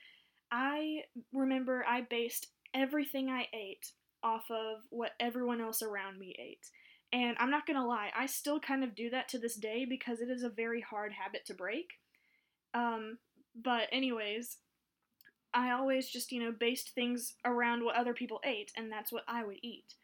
I 0.51 1.03
remember 1.33 1.85
I 1.89 2.01
based 2.01 2.49
everything 2.75 3.31
I 3.31 3.47
ate 3.55 3.93
off 4.25 4.51
of 4.51 4.79
what 4.91 5.13
everyone 5.21 5.61
else 5.61 5.81
around 5.81 6.19
me 6.19 6.35
ate. 6.41 6.67
And 7.13 7.37
I'm 7.39 7.51
not 7.51 7.69
gonna 7.69 7.87
lie, 7.87 8.11
I 8.19 8.27
still 8.27 8.59
kind 8.59 8.83
of 8.83 8.97
do 8.97 9.11
that 9.11 9.29
to 9.29 9.39
this 9.39 9.55
day 9.55 9.87
because 9.89 10.21
it 10.21 10.29
is 10.29 10.43
a 10.43 10.51
very 10.51 10.81
hard 10.81 11.13
habit 11.13 11.47
to 11.47 11.55
break. 11.55 11.87
Um, 12.75 13.19
but, 13.55 13.89
anyways, 13.93 14.57
I 15.55 15.71
always 15.71 16.09
just, 16.09 16.33
you 16.33 16.41
know, 16.41 16.53
based 16.53 16.91
things 16.91 17.35
around 17.45 17.85
what 17.85 17.97
other 17.97 18.15
people 18.15 18.41
ate, 18.45 18.73
and 18.77 18.91
that's 18.91 19.13
what 19.13 19.25
I 19.27 19.45
would 19.45 19.59
eat. 19.63 19.95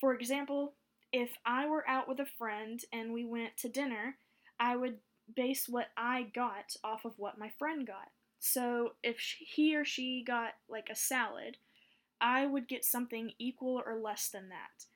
For 0.00 0.14
example, 0.14 0.74
if 1.12 1.30
I 1.46 1.66
were 1.66 1.88
out 1.88 2.08
with 2.08 2.20
a 2.20 2.26
friend 2.26 2.80
and 2.92 3.12
we 3.12 3.24
went 3.24 3.56
to 3.58 3.68
dinner, 3.68 4.16
I 4.58 4.76
would 4.76 4.98
base 5.34 5.68
what 5.68 5.88
I 5.96 6.24
got 6.34 6.76
off 6.82 7.04
of 7.04 7.14
what 7.16 7.38
my 7.38 7.50
friend 7.58 7.86
got. 7.86 8.10
So 8.40 8.92
if 9.02 9.18
he 9.18 9.74
or 9.74 9.84
she 9.84 10.22
got 10.26 10.54
like 10.68 10.88
a 10.90 10.96
salad, 10.96 11.56
I 12.20 12.46
would 12.46 12.68
get 12.68 12.84
something 12.84 13.32
equal 13.38 13.82
or 13.84 13.96
less 13.96 14.28
than 14.28 14.48
that. 14.50 14.86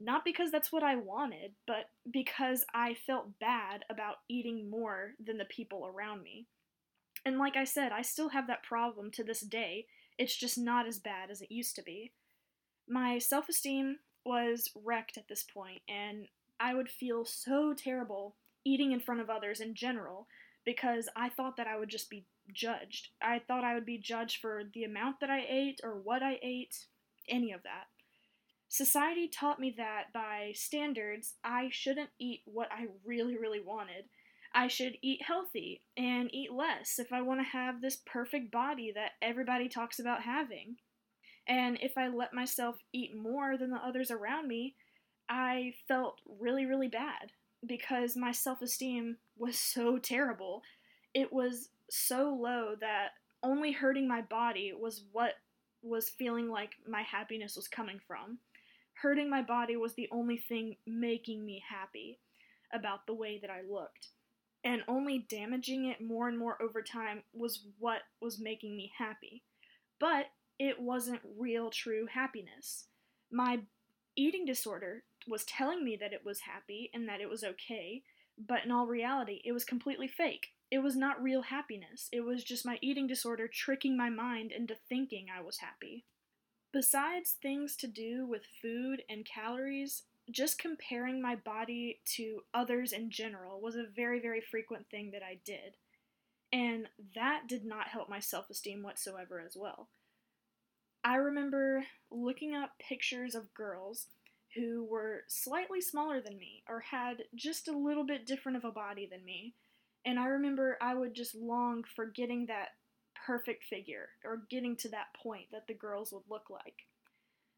Not 0.00 0.24
because 0.24 0.50
that's 0.50 0.72
what 0.72 0.82
I 0.82 0.96
wanted, 0.96 1.52
but 1.66 1.90
because 2.10 2.64
I 2.74 2.94
felt 2.94 3.38
bad 3.38 3.84
about 3.90 4.16
eating 4.28 4.68
more 4.70 5.12
than 5.24 5.38
the 5.38 5.44
people 5.44 5.86
around 5.86 6.22
me. 6.22 6.46
And 7.24 7.38
like 7.38 7.56
I 7.56 7.64
said, 7.64 7.92
I 7.92 8.02
still 8.02 8.30
have 8.30 8.46
that 8.46 8.62
problem 8.62 9.10
to 9.12 9.24
this 9.24 9.40
day. 9.40 9.86
It's 10.18 10.36
just 10.36 10.58
not 10.58 10.86
as 10.86 10.98
bad 10.98 11.30
as 11.30 11.40
it 11.40 11.50
used 11.50 11.74
to 11.76 11.82
be. 11.82 12.12
My 12.88 13.18
self 13.18 13.48
esteem 13.48 13.98
was 14.24 14.70
wrecked 14.74 15.16
at 15.16 15.28
this 15.28 15.42
point, 15.42 15.82
and 15.88 16.28
I 16.60 16.74
would 16.74 16.88
feel 16.88 17.24
so 17.24 17.74
terrible 17.74 18.36
eating 18.64 18.92
in 18.92 19.00
front 19.00 19.20
of 19.20 19.30
others 19.30 19.60
in 19.60 19.74
general 19.74 20.26
because 20.64 21.08
I 21.16 21.28
thought 21.28 21.56
that 21.56 21.66
I 21.66 21.78
would 21.78 21.88
just 21.88 22.08
be 22.08 22.24
judged. 22.52 23.08
I 23.22 23.38
thought 23.38 23.64
I 23.64 23.74
would 23.74 23.86
be 23.86 23.98
judged 23.98 24.40
for 24.40 24.62
the 24.72 24.84
amount 24.84 25.20
that 25.20 25.30
I 25.30 25.44
ate 25.48 25.80
or 25.82 25.92
what 25.92 26.22
I 26.22 26.38
ate, 26.42 26.86
any 27.28 27.52
of 27.52 27.62
that. 27.64 27.86
Society 28.68 29.28
taught 29.28 29.60
me 29.60 29.74
that 29.76 30.12
by 30.12 30.52
standards, 30.54 31.34
I 31.44 31.68
shouldn't 31.70 32.10
eat 32.18 32.42
what 32.44 32.68
I 32.72 32.86
really, 33.04 33.36
really 33.36 33.60
wanted. 33.60 34.06
I 34.54 34.68
should 34.68 34.96
eat 35.02 35.22
healthy 35.22 35.82
and 35.96 36.32
eat 36.32 36.52
less 36.52 37.00
if 37.00 37.12
I 37.12 37.22
want 37.22 37.40
to 37.40 37.44
have 37.44 37.80
this 37.80 37.98
perfect 38.06 38.52
body 38.52 38.92
that 38.94 39.12
everybody 39.20 39.68
talks 39.68 39.98
about 39.98 40.22
having. 40.22 40.76
And 41.48 41.76
if 41.82 41.98
I 41.98 42.08
let 42.08 42.32
myself 42.32 42.76
eat 42.92 43.16
more 43.16 43.56
than 43.56 43.70
the 43.70 43.84
others 43.84 44.12
around 44.12 44.46
me, 44.46 44.76
I 45.28 45.74
felt 45.88 46.20
really, 46.38 46.66
really 46.66 46.88
bad 46.88 47.32
because 47.66 48.16
my 48.16 48.30
self 48.30 48.62
esteem 48.62 49.16
was 49.36 49.58
so 49.58 49.98
terrible. 49.98 50.62
It 51.14 51.32
was 51.32 51.70
so 51.90 52.32
low 52.32 52.74
that 52.80 53.10
only 53.42 53.72
hurting 53.72 54.06
my 54.06 54.22
body 54.22 54.72
was 54.72 55.04
what 55.12 55.34
was 55.82 56.08
feeling 56.08 56.48
like 56.48 56.70
my 56.88 57.02
happiness 57.02 57.56
was 57.56 57.68
coming 57.68 58.00
from. 58.06 58.38
Hurting 58.94 59.28
my 59.28 59.42
body 59.42 59.76
was 59.76 59.94
the 59.94 60.08
only 60.12 60.38
thing 60.38 60.76
making 60.86 61.44
me 61.44 61.62
happy 61.68 62.18
about 62.72 63.06
the 63.06 63.14
way 63.14 63.38
that 63.40 63.50
I 63.50 63.60
looked. 63.68 64.08
And 64.64 64.82
only 64.88 65.18
damaging 65.28 65.84
it 65.84 66.00
more 66.00 66.26
and 66.26 66.38
more 66.38 66.60
over 66.62 66.80
time 66.80 67.22
was 67.34 67.66
what 67.78 68.00
was 68.20 68.40
making 68.40 68.76
me 68.76 68.92
happy. 68.96 69.42
But 70.00 70.26
it 70.58 70.80
wasn't 70.80 71.20
real, 71.38 71.70
true 71.70 72.06
happiness. 72.06 72.86
My 73.30 73.60
eating 74.16 74.44
disorder 74.46 75.04
was 75.26 75.44
telling 75.44 75.84
me 75.84 75.96
that 76.00 76.12
it 76.12 76.24
was 76.24 76.40
happy 76.40 76.90
and 76.94 77.08
that 77.08 77.20
it 77.20 77.28
was 77.28 77.44
okay, 77.44 78.02
but 78.38 78.64
in 78.64 78.70
all 78.70 78.86
reality, 78.86 79.40
it 79.44 79.52
was 79.52 79.64
completely 79.64 80.08
fake. 80.08 80.48
It 80.70 80.78
was 80.78 80.96
not 80.96 81.22
real 81.22 81.42
happiness. 81.42 82.08
It 82.12 82.22
was 82.22 82.42
just 82.42 82.66
my 82.66 82.78
eating 82.80 83.06
disorder 83.06 83.48
tricking 83.48 83.96
my 83.96 84.10
mind 84.10 84.52
into 84.52 84.74
thinking 84.74 85.26
I 85.28 85.40
was 85.40 85.58
happy. 85.58 86.04
Besides 86.72 87.36
things 87.40 87.76
to 87.76 87.86
do 87.86 88.26
with 88.26 88.42
food 88.60 89.02
and 89.08 89.24
calories, 89.24 90.02
just 90.30 90.58
comparing 90.58 91.20
my 91.20 91.36
body 91.36 92.00
to 92.16 92.40
others 92.52 92.92
in 92.92 93.10
general 93.10 93.60
was 93.60 93.76
a 93.76 93.86
very, 93.94 94.20
very 94.20 94.40
frequent 94.40 94.88
thing 94.90 95.10
that 95.12 95.22
I 95.22 95.38
did. 95.44 95.76
And 96.52 96.88
that 97.14 97.42
did 97.48 97.64
not 97.64 97.88
help 97.88 98.08
my 98.08 98.20
self 98.20 98.48
esteem 98.48 98.82
whatsoever 98.82 99.42
as 99.44 99.56
well. 99.56 99.88
I 101.04 101.16
remember 101.16 101.84
looking 102.10 102.54
up 102.54 102.70
pictures 102.78 103.34
of 103.34 103.52
girls 103.54 104.06
who 104.54 104.84
were 104.84 105.24
slightly 105.28 105.80
smaller 105.80 106.20
than 106.20 106.38
me 106.38 106.62
or 106.68 106.80
had 106.80 107.24
just 107.34 107.68
a 107.68 107.76
little 107.76 108.06
bit 108.06 108.26
different 108.26 108.56
of 108.56 108.64
a 108.64 108.70
body 108.70 109.08
than 109.10 109.24
me. 109.24 109.54
And 110.06 110.18
I 110.18 110.26
remember 110.26 110.78
I 110.80 110.94
would 110.94 111.14
just 111.14 111.34
long 111.34 111.82
for 111.96 112.06
getting 112.06 112.46
that 112.46 112.68
perfect 113.26 113.64
figure 113.64 114.08
or 114.24 114.42
getting 114.50 114.76
to 114.76 114.88
that 114.90 115.06
point 115.22 115.46
that 115.52 115.66
the 115.66 115.74
girls 115.74 116.12
would 116.12 116.24
look 116.28 116.50
like. 116.50 116.86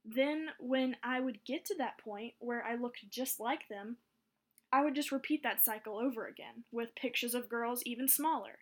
Then, 0.07 0.51
when 0.61 0.97
I 1.03 1.19
would 1.21 1.45
get 1.45 1.65
to 1.67 1.75
that 1.79 1.99
point 1.99 2.35
where 2.39 2.65
I 2.65 2.77
looked 2.77 3.11
just 3.11 3.41
like 3.41 3.69
them, 3.69 3.97
I 4.73 4.85
would 4.85 4.95
just 4.95 5.13
repeat 5.13 5.43
that 5.43 5.65
cycle 5.65 5.99
over 5.99 6.27
again 6.27 6.65
with 6.71 6.95
pictures 6.95 7.35
of 7.35 7.49
girls 7.49 7.83
even 7.85 8.07
smaller 8.07 8.59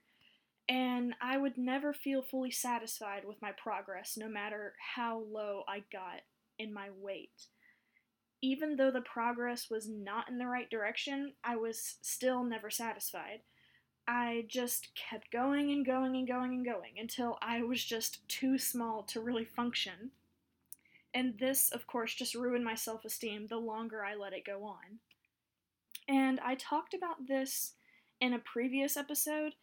and 0.69 1.15
I 1.21 1.37
would 1.37 1.59
never 1.59 1.93
feel 1.93 2.23
fully 2.23 2.51
satisfied 2.51 3.25
with 3.27 3.43
my 3.43 3.53
progress, 3.53 4.17
no 4.17 4.29
matter 4.29 4.75
how 4.95 5.23
low 5.31 5.63
I 5.69 5.83
got 5.93 6.23
in 6.59 6.73
my 6.73 6.89
weight. 7.01 7.49
Even 8.41 8.77
though 8.77 8.91
the 8.91 9.01
progress 9.01 9.69
was 9.71 9.89
not 9.89 10.29
in 10.29 10.39
the 10.39 10.47
right 10.47 10.69
direction, 10.71 11.33
I 11.43 11.57
was 11.57 11.97
still 12.03 12.45
never 12.45 12.71
satisfied. 12.71 13.41
I 14.07 14.45
just 14.49 14.89
kept 14.95 15.31
going 15.31 15.71
and 15.71 15.85
going 15.85 16.17
and 16.17 16.27
going 16.27 16.53
and 16.53 16.65
going 16.65 16.99
until 16.99 17.39
I 17.41 17.63
was 17.63 17.83
just 17.83 18.27
too 18.29 18.59
small 18.59 19.03
to 19.05 19.21
really 19.21 19.47
function. 19.47 20.11
And 21.15 21.39
this, 21.39 21.71
of 21.71 21.87
course, 21.87 22.13
just 22.13 22.35
ruined 22.35 22.65
my 22.65 22.75
self 22.75 23.05
esteem 23.05 23.47
the 23.47 23.59
longer 23.59 24.05
I 24.05 24.17
let 24.17 24.33
it 24.33 24.45
go 24.45 24.65
on. 24.65 24.99
And 26.09 26.41
I 26.41 26.57
talked 26.57 26.93
about 26.93 27.29
this 27.29 27.75
in 28.21 28.35
a 28.35 28.39
previous 28.39 28.97
episode, 28.97 29.55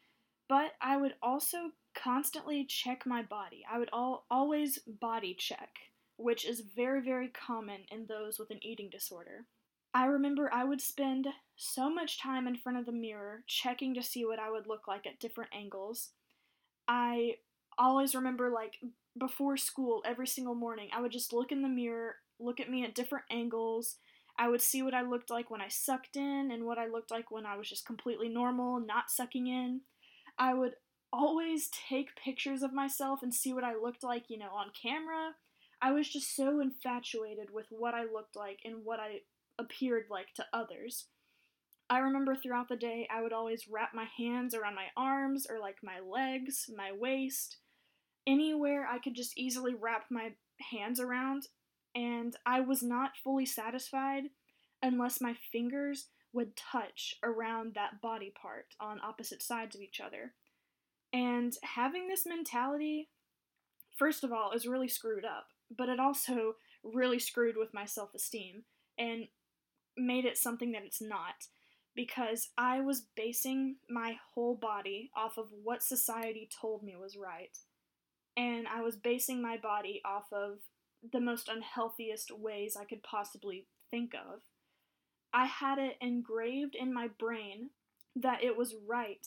but 0.48 0.72
I 0.82 0.98
would 0.98 1.16
also 1.22 1.72
constantly 1.94 2.66
check 2.66 3.06
my 3.06 3.22
body. 3.22 3.64
I 3.70 3.78
would 3.78 3.90
all, 3.92 4.26
always 4.32 4.80
body 4.88 5.36
check, 5.38 5.70
which 6.18 6.46
is 6.46 6.62
very, 6.76 7.02
very 7.02 7.28
common 7.28 7.82
in 7.92 8.06
those 8.08 8.40
with 8.40 8.50
an 8.50 8.64
eating 8.64 8.90
disorder. 8.90 9.46
I 9.94 10.06
remember 10.06 10.50
I 10.52 10.64
would 10.64 10.82
spend 10.82 11.28
so 11.58 11.90
much 11.90 12.20
time 12.20 12.48
in 12.48 12.56
front 12.56 12.78
of 12.78 12.86
the 12.86 12.92
mirror 12.94 13.44
checking 13.46 13.94
to 13.96 14.04
see 14.04 14.26
what 14.26 14.40
I 14.40 14.50
would 14.50 14.68
look 14.68 14.88
like 14.88 15.06
at 15.06 15.20
different 15.20 15.52
angles. 15.54 16.12
I 16.88 17.36
always 17.78 18.16
remember, 18.16 18.50
like, 18.50 18.80
before 19.18 19.58
school, 19.58 20.02
every 20.06 20.28
single 20.28 20.56
morning, 20.56 20.90
I 20.94 21.02
would 21.02 21.12
just 21.12 21.34
look 21.34 21.52
in 21.52 21.62
the 21.62 21.70
mirror, 21.70 22.16
look 22.40 22.60
at 22.60 22.70
me 22.70 22.84
at 22.84 22.96
different 22.96 23.26
angles. 23.30 23.98
I 24.40 24.48
would 24.48 24.62
see 24.62 24.82
what 24.82 24.94
I 24.94 25.02
looked 25.02 25.30
like 25.30 25.52
when 25.52 25.62
I 25.62 25.68
sucked 25.68 26.16
in 26.16 26.50
and 26.52 26.66
what 26.66 26.78
I 26.78 26.88
looked 26.88 27.12
like 27.12 27.30
when 27.30 27.46
I 27.46 27.58
was 27.58 27.70
just 27.70 27.86
completely 27.86 28.30
normal, 28.30 28.80
not 28.80 29.12
sucking 29.12 29.48
in. 29.48 29.82
I 30.38 30.54
would 30.54 30.74
always 31.14 31.70
take 31.90 32.16
pictures 32.16 32.64
of 32.64 32.74
myself 32.74 33.22
and 33.22 33.34
see 33.34 33.54
what 33.54 33.66
I 33.66 33.76
looked 33.76 34.04
like, 34.04 34.26
you 34.30 34.38
know, 34.38 34.52
on 34.52 34.72
camera. 34.82 35.32
I 35.82 35.92
was 35.92 36.08
just 36.10 36.36
so 36.36 36.62
infatuated 36.62 37.50
with 37.52 37.66
what 37.70 37.94
I 37.94 38.04
looked 38.04 38.36
like 38.36 38.60
and 38.64 38.86
what 38.86 39.00
I 39.00 39.22
appeared 39.60 40.06
like 40.10 40.34
to 40.36 40.46
others. 40.54 41.08
I 41.90 42.00
remember 42.00 42.36
throughout 42.36 42.70
the 42.70 42.78
day, 42.78 43.08
I 43.14 43.22
would 43.22 43.34
always 43.34 43.68
wrap 43.70 43.94
my 43.94 44.06
hands 44.18 44.56
around 44.56 44.76
my 44.76 44.88
arms 44.96 45.46
or 45.50 45.60
like 45.60 45.78
my 45.84 46.00
legs, 46.00 46.70
my 46.76 46.92
waist, 46.94 47.58
anywhere 48.28 48.88
I 48.88 49.00
could 49.00 49.16
just 49.16 49.38
easily 49.38 49.74
wrap 49.74 50.06
my 50.10 50.34
hands 50.72 51.00
around, 51.00 51.48
and 51.96 52.36
I 52.46 52.62
was 52.62 52.84
not 52.84 53.18
fully 53.24 53.46
satisfied 53.46 54.24
unless 54.82 55.22
my 55.22 55.36
fingers 55.52 56.08
would 56.34 56.56
touch 56.56 57.16
around 57.24 57.74
that 57.74 58.02
body 58.02 58.32
part 58.42 58.68
on 58.80 59.02
opposite 59.02 59.42
sides 59.42 59.76
of 59.76 59.82
each 59.82 60.00
other. 60.00 60.34
And 61.14 61.54
having 61.64 62.08
this 62.08 62.26
mentality, 62.26 63.10
first 63.98 64.24
of 64.24 64.32
all, 64.32 64.52
is 64.52 64.66
really 64.66 64.88
screwed 64.88 65.26
up, 65.26 65.48
but 65.76 65.90
it 65.90 66.00
also 66.00 66.56
really 66.84 67.20
screwed 67.20 67.58
with 67.58 67.74
my 67.74 67.86
self 67.86 68.14
esteem 68.16 68.64
and 68.98 69.28
made 69.98 70.26
it 70.26 70.38
something 70.38 70.72
that 70.72 70.84
it's 70.86 71.02
not 71.02 71.48
because 71.96 72.50
I 72.58 72.80
was 72.80 73.04
basing 73.16 73.76
my 73.90 74.16
whole 74.34 74.56
body 74.56 75.12
off 75.16 75.38
of 75.38 75.50
what 75.64 75.84
society 75.84 76.50
told 76.62 76.84
me 76.84 76.96
was 76.96 77.18
right. 77.18 77.58
And 78.38 78.68
I 78.68 78.82
was 78.82 78.96
basing 78.96 79.42
my 79.42 79.58
body 79.58 80.02
off 80.06 80.32
of 80.32 80.60
the 81.12 81.20
most 81.20 81.50
unhealthiest 81.50 82.32
ways 82.32 82.78
I 82.80 82.86
could 82.86 83.04
possibly 83.04 83.66
think 83.90 84.14
of. 84.14 84.42
I 85.34 85.46
had 85.46 85.78
it 85.80 85.98
engraved 86.02 86.76
in 86.76 86.94
my 86.94 87.08
brain 87.08 87.70
that 88.16 88.44
it 88.44 88.58
was 88.58 88.76
right 88.88 89.26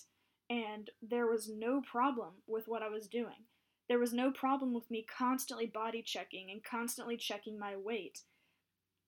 and 0.50 0.90
there 1.02 1.26
was 1.26 1.48
no 1.48 1.80
problem 1.80 2.34
with 2.46 2.68
what 2.68 2.82
I 2.82 2.88
was 2.88 3.08
doing. 3.08 3.46
There 3.88 3.98
was 3.98 4.12
no 4.12 4.30
problem 4.30 4.74
with 4.74 4.90
me 4.90 5.04
constantly 5.04 5.66
body 5.66 6.02
checking 6.02 6.50
and 6.50 6.62
constantly 6.62 7.16
checking 7.16 7.58
my 7.58 7.76
weight. 7.76 8.20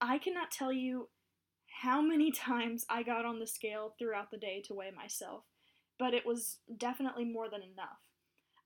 I 0.00 0.18
cannot 0.18 0.50
tell 0.50 0.72
you 0.72 1.08
how 1.82 2.00
many 2.00 2.30
times 2.32 2.84
I 2.88 3.02
got 3.02 3.24
on 3.24 3.38
the 3.38 3.46
scale 3.46 3.94
throughout 3.98 4.30
the 4.30 4.38
day 4.38 4.62
to 4.66 4.74
weigh 4.74 4.90
myself, 4.90 5.44
but 5.98 6.14
it 6.14 6.26
was 6.26 6.58
definitely 6.76 7.24
more 7.24 7.48
than 7.50 7.62
enough. 7.62 8.00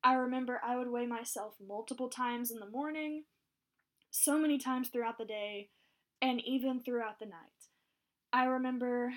I 0.02 0.14
remember 0.14 0.60
I 0.64 0.76
would 0.76 0.90
weigh 0.90 1.06
myself 1.06 1.56
multiple 1.66 2.08
times 2.08 2.50
in 2.50 2.58
the 2.58 2.66
morning, 2.66 3.24
so 4.10 4.38
many 4.38 4.58
times 4.58 4.88
throughout 4.88 5.18
the 5.18 5.24
day, 5.24 5.68
and 6.22 6.40
even 6.44 6.82
throughout 6.82 7.18
the 7.18 7.26
night. 7.26 7.68
I 8.32 8.44
remember 8.44 9.12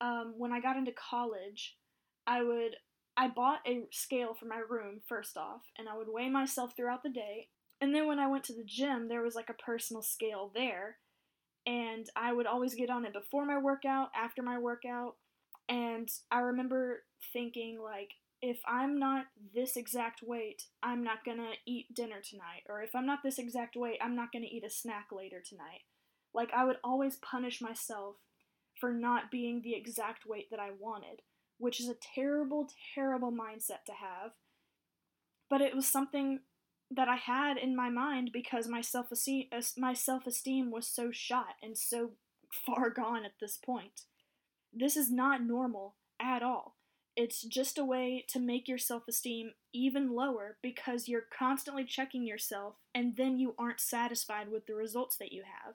um, 0.00 0.34
when 0.36 0.52
I 0.52 0.60
got 0.60 0.76
into 0.76 0.92
college, 0.92 1.76
I 2.26 2.42
would 2.42 2.76
I 3.16 3.28
bought 3.28 3.60
a 3.66 3.84
scale 3.90 4.34
for 4.34 4.46
my 4.46 4.62
room 4.68 5.00
first 5.06 5.36
off, 5.36 5.62
and 5.78 5.88
I 5.88 5.96
would 5.96 6.08
weigh 6.08 6.30
myself 6.30 6.74
throughout 6.76 7.02
the 7.02 7.10
day. 7.10 7.48
And 7.80 7.94
then 7.94 8.06
when 8.06 8.18
I 8.18 8.28
went 8.28 8.44
to 8.44 8.54
the 8.54 8.64
gym, 8.64 9.08
there 9.08 9.22
was 9.22 9.34
like 9.34 9.50
a 9.50 9.54
personal 9.54 10.02
scale 10.02 10.50
there, 10.54 10.98
and 11.66 12.08
I 12.16 12.32
would 12.32 12.46
always 12.46 12.74
get 12.74 12.90
on 12.90 13.04
it 13.04 13.12
before 13.12 13.44
my 13.44 13.58
workout, 13.58 14.10
after 14.14 14.42
my 14.42 14.58
workout. 14.58 15.16
And 15.68 16.08
I 16.30 16.40
remember 16.40 17.04
thinking 17.32 17.80
like 17.82 18.10
if 18.42 18.58
I'm 18.66 18.98
not 18.98 19.26
this 19.54 19.76
exact 19.76 20.20
weight, 20.22 20.64
I'm 20.82 21.04
not 21.04 21.24
gonna 21.24 21.52
eat 21.64 21.94
dinner 21.94 22.20
tonight. 22.20 22.64
Or 22.68 22.82
if 22.82 22.94
I'm 22.94 23.06
not 23.06 23.20
this 23.22 23.38
exact 23.38 23.76
weight, 23.76 23.98
I'm 24.02 24.16
not 24.16 24.32
gonna 24.32 24.46
eat 24.50 24.64
a 24.64 24.70
snack 24.70 25.06
later 25.12 25.40
tonight. 25.40 25.82
Like, 26.34 26.50
I 26.52 26.64
would 26.64 26.78
always 26.82 27.16
punish 27.16 27.60
myself 27.60 28.16
for 28.80 28.92
not 28.92 29.30
being 29.30 29.62
the 29.62 29.74
exact 29.74 30.26
weight 30.26 30.50
that 30.50 30.58
I 30.58 30.70
wanted, 30.76 31.22
which 31.58 31.78
is 31.78 31.88
a 31.88 31.96
terrible, 32.14 32.68
terrible 32.94 33.30
mindset 33.30 33.84
to 33.86 33.92
have. 33.92 34.32
But 35.48 35.60
it 35.60 35.76
was 35.76 35.86
something 35.86 36.40
that 36.90 37.08
I 37.08 37.16
had 37.16 37.56
in 37.56 37.76
my 37.76 37.90
mind 37.90 38.30
because 38.32 38.66
my 38.66 38.80
self 38.80 39.12
esteem 39.12 39.46
my 39.78 39.94
self 39.94 40.26
esteem 40.26 40.70
was 40.70 40.86
so 40.86 41.10
shot 41.12 41.54
and 41.62 41.78
so 41.78 42.12
far 42.66 42.90
gone 42.90 43.24
at 43.24 43.38
this 43.40 43.56
point. 43.56 44.02
This 44.72 44.96
is 44.96 45.10
not 45.10 45.42
normal 45.42 45.94
at 46.20 46.42
all. 46.42 46.76
It's 47.14 47.42
just 47.42 47.78
a 47.78 47.84
way 47.84 48.24
to 48.28 48.40
make 48.40 48.68
your 48.68 48.78
self 48.78 49.02
esteem 49.08 49.52
even 49.72 50.14
lower 50.14 50.56
because 50.62 51.08
you're 51.08 51.26
constantly 51.36 51.84
checking 51.84 52.26
yourself 52.26 52.76
and 52.94 53.16
then 53.16 53.38
you 53.38 53.54
aren't 53.58 53.80
satisfied 53.80 54.50
with 54.50 54.66
the 54.66 54.74
results 54.74 55.16
that 55.18 55.32
you 55.32 55.42
have. 55.42 55.74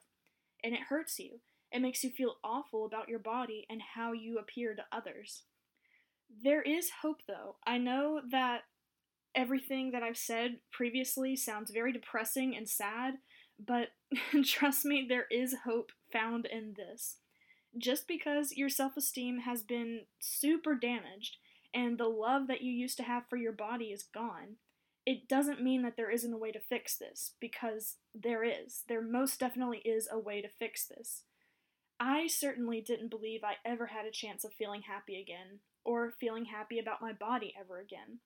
And 0.63 0.73
it 0.73 0.87
hurts 0.89 1.19
you. 1.19 1.39
It 1.71 1.81
makes 1.81 2.03
you 2.03 2.09
feel 2.09 2.35
awful 2.43 2.85
about 2.85 3.09
your 3.09 3.19
body 3.19 3.65
and 3.69 3.81
how 3.95 4.13
you 4.13 4.39
appear 4.39 4.73
to 4.73 4.85
others. 4.91 5.43
There 6.43 6.61
is 6.61 6.89
hope, 7.01 7.21
though. 7.27 7.57
I 7.65 7.77
know 7.77 8.21
that 8.31 8.61
everything 9.35 9.91
that 9.91 10.03
I've 10.03 10.17
said 10.17 10.57
previously 10.71 11.35
sounds 11.35 11.71
very 11.71 11.91
depressing 11.91 12.55
and 12.55 12.67
sad, 12.67 13.15
but 13.59 13.89
trust 14.45 14.85
me, 14.85 15.05
there 15.07 15.27
is 15.29 15.55
hope 15.65 15.91
found 16.11 16.45
in 16.45 16.73
this. 16.75 17.17
Just 17.77 18.07
because 18.07 18.55
your 18.57 18.69
self 18.69 18.97
esteem 18.97 19.39
has 19.39 19.61
been 19.61 20.01
super 20.19 20.75
damaged 20.75 21.37
and 21.73 21.97
the 21.97 22.07
love 22.07 22.47
that 22.47 22.61
you 22.61 22.71
used 22.71 22.97
to 22.97 23.03
have 23.03 23.23
for 23.29 23.35
your 23.35 23.51
body 23.51 23.85
is 23.85 24.03
gone, 24.03 24.55
it 25.05 25.29
doesn't 25.29 25.63
mean 25.63 25.83
that 25.83 25.95
there 25.95 26.11
isn't 26.11 26.33
a 26.33 26.37
way 26.37 26.51
to 26.51 26.59
fix 26.59 26.97
this, 26.97 27.31
because 27.39 27.95
there 28.13 28.43
is. 28.43 28.83
There 28.87 29.01
most 29.01 29.39
definitely 29.39 29.79
is 29.79 30.07
a 30.11 30.19
way 30.19 30.41
to 30.41 30.49
fix 30.49 30.85
this. 30.85 31.23
I 31.99 32.27
certainly 32.27 32.81
didn't 32.81 33.09
believe 33.09 33.41
I 33.43 33.55
ever 33.65 33.87
had 33.87 34.05
a 34.05 34.11
chance 34.11 34.43
of 34.43 34.53
feeling 34.53 34.81
happy 34.81 35.19
again, 35.19 35.59
or 35.83 36.11
feeling 36.11 36.45
happy 36.45 36.79
about 36.79 37.01
my 37.01 37.13
body 37.13 37.53
ever 37.59 37.79
again. 37.79 38.19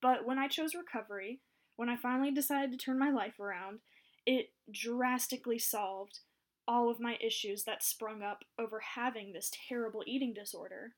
But 0.00 0.24
when 0.24 0.38
I 0.38 0.48
chose 0.48 0.74
recovery, 0.74 1.40
when 1.76 1.88
I 1.88 1.96
finally 1.96 2.30
decided 2.30 2.70
to 2.72 2.76
turn 2.76 2.98
my 2.98 3.10
life 3.10 3.40
around, 3.40 3.80
it 4.26 4.52
drastically 4.70 5.58
solved 5.58 6.20
all 6.66 6.90
of 6.90 7.00
my 7.00 7.16
issues 7.20 7.64
that 7.64 7.82
sprung 7.82 8.22
up 8.22 8.44
over 8.58 8.80
having 8.80 9.32
this 9.32 9.50
terrible 9.68 10.02
eating 10.06 10.32
disorder. 10.32 10.94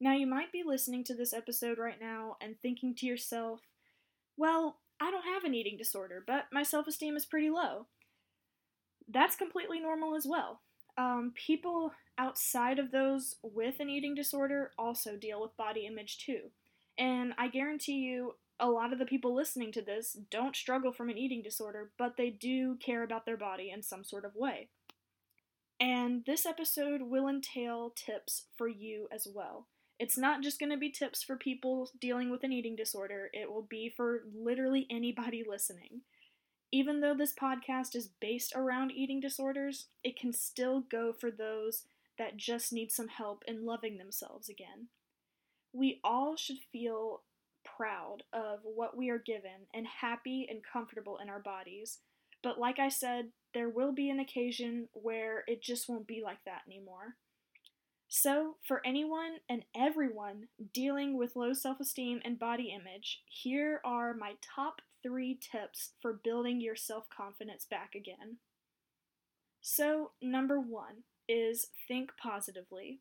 Now, 0.00 0.14
you 0.14 0.26
might 0.26 0.52
be 0.52 0.62
listening 0.64 1.04
to 1.04 1.14
this 1.14 1.32
episode 1.32 1.78
right 1.78 2.00
now 2.00 2.36
and 2.40 2.56
thinking 2.60 2.94
to 2.96 3.06
yourself, 3.06 3.60
well, 4.36 4.78
I 5.00 5.10
don't 5.10 5.24
have 5.24 5.44
an 5.44 5.54
eating 5.54 5.76
disorder, 5.76 6.22
but 6.26 6.46
my 6.52 6.62
self 6.62 6.86
esteem 6.86 7.16
is 7.16 7.26
pretty 7.26 7.50
low. 7.50 7.86
That's 9.08 9.36
completely 9.36 9.80
normal 9.80 10.16
as 10.16 10.26
well. 10.26 10.60
Um, 10.96 11.32
people 11.34 11.92
outside 12.18 12.78
of 12.78 12.90
those 12.90 13.36
with 13.42 13.80
an 13.80 13.90
eating 13.90 14.14
disorder 14.14 14.70
also 14.78 15.16
deal 15.16 15.40
with 15.40 15.56
body 15.56 15.86
image 15.86 16.18
too. 16.18 16.50
And 16.96 17.34
I 17.36 17.48
guarantee 17.48 17.98
you, 17.98 18.36
a 18.60 18.68
lot 18.68 18.92
of 18.92 18.98
the 18.98 19.04
people 19.04 19.34
listening 19.34 19.72
to 19.72 19.82
this 19.82 20.16
don't 20.30 20.56
struggle 20.56 20.92
from 20.92 21.10
an 21.10 21.18
eating 21.18 21.42
disorder, 21.42 21.90
but 21.98 22.16
they 22.16 22.30
do 22.30 22.76
care 22.76 23.02
about 23.02 23.26
their 23.26 23.36
body 23.36 23.70
in 23.70 23.82
some 23.82 24.04
sort 24.04 24.24
of 24.24 24.36
way. 24.36 24.68
And 25.80 26.24
this 26.24 26.46
episode 26.46 27.02
will 27.02 27.28
entail 27.28 27.92
tips 27.94 28.46
for 28.56 28.68
you 28.68 29.08
as 29.12 29.26
well. 29.32 29.66
It's 29.98 30.18
not 30.18 30.42
just 30.42 30.58
going 30.58 30.70
to 30.70 30.76
be 30.76 30.90
tips 30.90 31.22
for 31.22 31.36
people 31.36 31.90
dealing 32.00 32.30
with 32.30 32.42
an 32.44 32.52
eating 32.52 32.76
disorder, 32.76 33.30
it 33.32 33.50
will 33.50 33.66
be 33.68 33.92
for 33.94 34.24
literally 34.34 34.86
anybody 34.90 35.44
listening. 35.48 36.02
Even 36.72 37.00
though 37.00 37.14
this 37.14 37.32
podcast 37.32 37.94
is 37.94 38.10
based 38.20 38.52
around 38.56 38.90
eating 38.90 39.20
disorders, 39.20 39.86
it 40.02 40.18
can 40.18 40.32
still 40.32 40.80
go 40.80 41.12
for 41.12 41.30
those 41.30 41.84
that 42.18 42.36
just 42.36 42.72
need 42.72 42.90
some 42.90 43.08
help 43.08 43.44
in 43.46 43.64
loving 43.64 43.98
themselves 43.98 44.48
again. 44.48 44.88
We 45.72 46.00
all 46.02 46.36
should 46.36 46.58
feel 46.72 47.22
proud 47.64 48.22
of 48.32 48.60
what 48.62 48.96
we 48.96 49.10
are 49.10 49.18
given 49.18 49.66
and 49.72 49.86
happy 49.86 50.46
and 50.48 50.60
comfortable 50.62 51.18
in 51.22 51.28
our 51.28 51.40
bodies. 51.40 51.98
But 52.42 52.58
like 52.58 52.78
I 52.78 52.88
said, 52.88 53.30
there 53.54 53.68
will 53.68 53.92
be 53.92 54.10
an 54.10 54.20
occasion 54.20 54.88
where 54.92 55.44
it 55.46 55.62
just 55.62 55.88
won't 55.88 56.06
be 56.06 56.22
like 56.22 56.44
that 56.44 56.62
anymore. 56.66 57.16
So, 58.08 58.56
for 58.66 58.80
anyone 58.84 59.38
and 59.48 59.64
everyone 59.74 60.48
dealing 60.72 61.16
with 61.16 61.36
low 61.36 61.52
self 61.52 61.80
esteem 61.80 62.20
and 62.24 62.38
body 62.38 62.72
image, 62.74 63.22
here 63.26 63.80
are 63.84 64.14
my 64.14 64.34
top 64.54 64.82
three 65.02 65.38
tips 65.40 65.90
for 66.00 66.12
building 66.12 66.60
your 66.60 66.76
self 66.76 67.06
confidence 67.08 67.66
back 67.68 67.94
again. 67.94 68.36
So, 69.60 70.12
number 70.20 70.60
one 70.60 71.04
is 71.28 71.68
think 71.88 72.12
positively. 72.22 73.00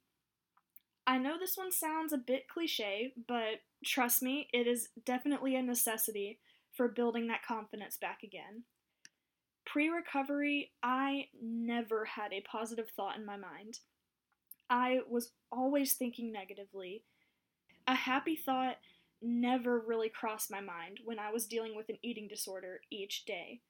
I 1.05 1.17
know 1.17 1.37
this 1.37 1.57
one 1.57 1.71
sounds 1.71 2.13
a 2.13 2.17
bit 2.17 2.47
cliche, 2.47 3.13
but 3.27 3.61
trust 3.85 4.21
me, 4.21 4.47
it 4.53 4.67
is 4.67 4.89
definitely 5.05 5.55
a 5.55 5.61
necessity 5.61 6.39
for 6.75 6.87
building 6.87 7.27
that 7.27 7.45
confidence 7.45 7.97
back 7.97 8.23
again. 8.23 8.63
Pre 9.65 9.89
recovery, 9.89 10.71
I 10.81 11.27
never 11.41 12.05
had 12.05 12.33
a 12.33 12.41
positive 12.41 12.89
thought 12.89 13.17
in 13.17 13.25
my 13.25 13.37
mind. 13.37 13.79
I 14.69 14.99
was 15.09 15.31
always 15.51 15.93
thinking 15.93 16.31
negatively. 16.31 17.03
A 17.87 17.95
happy 17.95 18.35
thought 18.35 18.77
never 19.21 19.79
really 19.79 20.09
crossed 20.09 20.51
my 20.51 20.61
mind 20.61 20.99
when 21.05 21.19
I 21.19 21.31
was 21.31 21.45
dealing 21.45 21.75
with 21.75 21.89
an 21.89 21.97
eating 22.01 22.27
disorder 22.27 22.81
each 22.91 23.25
day. 23.25 23.61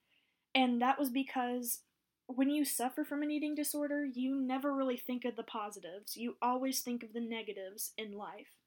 And 0.55 0.81
that 0.81 0.99
was 0.99 1.09
because 1.09 1.81
when 2.27 2.49
you 2.49 2.65
suffer 2.65 3.03
from 3.03 3.21
an 3.21 3.31
eating 3.31 3.55
disorder, 3.55 4.05
you 4.05 4.41
never 4.41 4.73
really 4.73 4.97
think 4.97 5.25
of 5.25 5.35
the 5.35 5.43
positives. 5.43 6.15
You 6.15 6.37
always 6.41 6.81
think 6.81 7.03
of 7.03 7.13
the 7.13 7.21
negatives 7.21 7.91
in 7.97 8.17
life. 8.17 8.62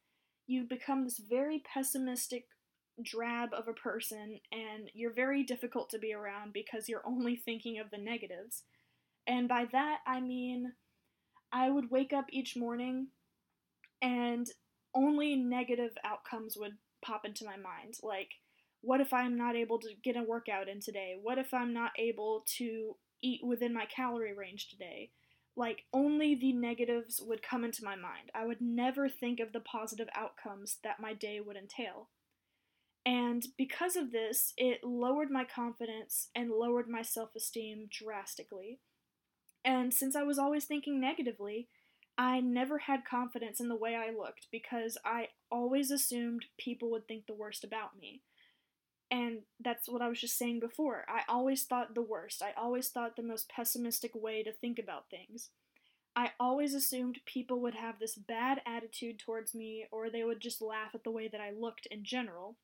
You 0.47 0.65
become 0.65 1.05
this 1.05 1.19
very 1.19 1.63
pessimistic 1.73 2.45
drab 3.03 3.51
of 3.53 3.69
a 3.69 3.73
person, 3.73 4.39
and 4.53 4.91
you're 4.95 5.13
very 5.13 5.43
difficult 5.43 5.91
to 5.91 5.99
be 5.99 6.13
around 6.13 6.53
because 6.53 6.89
you're 6.89 7.07
only 7.07 7.37
thinking 7.37 7.79
of 7.79 7.91
the 7.91 7.99
negatives. 7.99 8.63
And 9.27 9.49
by 9.49 9.67
that, 9.73 9.99
I 10.07 10.21
mean, 10.21 10.73
I 11.53 11.71
would 11.71 11.91
wake 11.91 12.13
up 12.13 12.27
each 12.31 12.57
morning 12.57 13.09
and 14.01 14.47
only 14.95 15.37
negative 15.37 15.93
outcomes 16.05 16.57
would 16.57 16.77
pop 17.05 17.25
into 17.25 17.45
my 17.45 17.57
mind. 17.57 17.95
Like, 18.03 18.31
what 18.83 19.01
if 19.01 19.13
I'm 19.13 19.37
not 19.37 19.57
able 19.57 19.79
to 19.81 19.89
get 20.03 20.17
a 20.17 20.23
workout 20.23 20.69
in 20.69 20.81
today? 20.81 21.17
What 21.21 21.39
if 21.39 21.53
I'm 21.53 21.75
not 21.75 21.91
able 21.99 22.45
to 22.59 22.95
eat 23.23 23.41
within 23.45 23.73
my 23.73 23.87
calorie 23.87 24.35
range 24.35 24.69
today. 24.69 25.11
Like, 25.57 25.85
only 25.93 26.35
the 26.35 26.53
negatives 26.53 27.21
would 27.25 27.43
come 27.43 27.65
into 27.65 27.85
my 27.85 27.97
mind. 27.97 28.31
I 28.35 28.45
would 28.45 28.61
never 28.61 29.09
think 29.09 29.41
of 29.41 29.53
the 29.53 29.61
positive 29.61 30.09
outcomes 30.15 30.79
that 30.85 31.01
my 31.01 31.15
day 31.15 31.41
would 31.41 31.57
entail. 31.57 32.09
And 33.07 33.47
because 33.57 33.95
of 33.97 34.11
this, 34.11 34.53
it 34.57 34.83
lowered 34.83 35.31
my 35.31 35.45
confidence 35.45 36.29
and 36.35 36.51
lowered 36.51 36.89
my 36.89 37.03
self 37.03 37.35
esteem 37.37 37.89
drastically. 37.89 38.81
And 39.65 39.95
since 39.95 40.15
I 40.15 40.25
was 40.25 40.39
always 40.39 40.65
thinking 40.65 41.01
negatively, 41.01 41.69
I 42.19 42.41
never 42.41 42.79
had 42.79 43.05
confidence 43.05 43.61
in 43.61 43.69
the 43.69 43.77
way 43.77 43.95
I 43.95 44.11
looked 44.11 44.49
because 44.51 44.99
I 45.05 45.29
always 45.51 45.91
assumed 45.91 46.47
people 46.59 46.91
would 46.91 47.07
think 47.07 47.27
the 47.27 47.35
worst 47.35 47.63
about 47.63 47.99
me. 47.99 48.23
And 49.11 49.41
that's 49.61 49.89
what 49.89 50.03
I 50.03 50.09
was 50.09 50.21
just 50.21 50.37
saying 50.37 50.61
before. 50.61 51.05
I 51.09 51.21
always 51.29 51.65
thought 51.65 51.95
the 51.95 52.03
worst. 52.03 52.43
I 52.43 52.53
always 52.61 52.89
thought 52.89 53.17
the 53.17 53.23
most 53.23 53.49
pessimistic 53.49 54.13
way 54.15 54.43
to 54.43 54.53
think 54.53 54.79
about 54.79 55.11
things. 55.11 55.51
I 56.17 56.31
always 56.41 56.75
assumed 56.75 57.21
people 57.27 57.61
would 57.61 57.75
have 57.75 57.99
this 57.99 58.17
bad 58.17 58.63
attitude 58.67 59.19
towards 59.19 59.55
me 59.55 59.87
or 59.93 60.09
they 60.09 60.25
would 60.25 60.41
just 60.41 60.63
laugh 60.63 60.95
at 60.95 61.05
the 61.05 61.11
way 61.11 61.29
that 61.29 61.41
I 61.41 61.51
looked 61.51 61.87
in 61.91 62.05
general. 62.05 62.57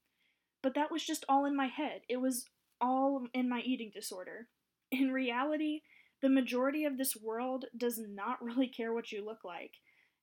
But 0.62 0.74
that 0.74 0.90
was 0.90 1.04
just 1.04 1.24
all 1.28 1.44
in 1.44 1.54
my 1.54 1.66
head. 1.66 2.00
It 2.08 2.16
was 2.16 2.46
all 2.80 3.26
in 3.34 3.48
my 3.48 3.60
eating 3.60 3.90
disorder. 3.94 4.48
In 4.90 5.10
reality, 5.10 5.80
the 6.20 6.28
majority 6.28 6.84
of 6.84 6.98
this 6.98 7.16
world 7.16 7.64
does 7.76 7.98
not 7.98 8.42
really 8.42 8.68
care 8.68 8.92
what 8.92 9.10
you 9.10 9.24
look 9.24 9.44
like. 9.44 9.72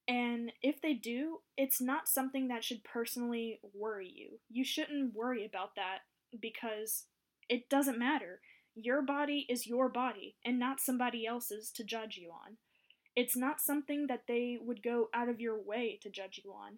And 0.07 0.51
if 0.63 0.81
they 0.81 0.93
do, 0.93 1.39
it's 1.57 1.81
not 1.81 2.07
something 2.07 2.47
that 2.47 2.63
should 2.63 2.83
personally 2.83 3.59
worry 3.75 4.11
you. 4.13 4.39
You 4.49 4.63
shouldn't 4.63 5.13
worry 5.13 5.45
about 5.45 5.75
that 5.75 5.99
because 6.39 7.05
it 7.47 7.69
doesn't 7.69 7.99
matter. 7.99 8.41
Your 8.75 9.01
body 9.01 9.45
is 9.49 9.67
your 9.67 9.89
body 9.89 10.35
and 10.45 10.59
not 10.59 10.79
somebody 10.79 11.25
else's 11.25 11.71
to 11.71 11.83
judge 11.83 12.17
you 12.17 12.31
on. 12.31 12.57
It's 13.15 13.35
not 13.35 13.59
something 13.59 14.07
that 14.07 14.23
they 14.27 14.57
would 14.61 14.83
go 14.83 15.09
out 15.13 15.29
of 15.29 15.41
your 15.41 15.59
way 15.61 15.99
to 16.03 16.09
judge 16.09 16.39
you 16.43 16.51
on. 16.51 16.77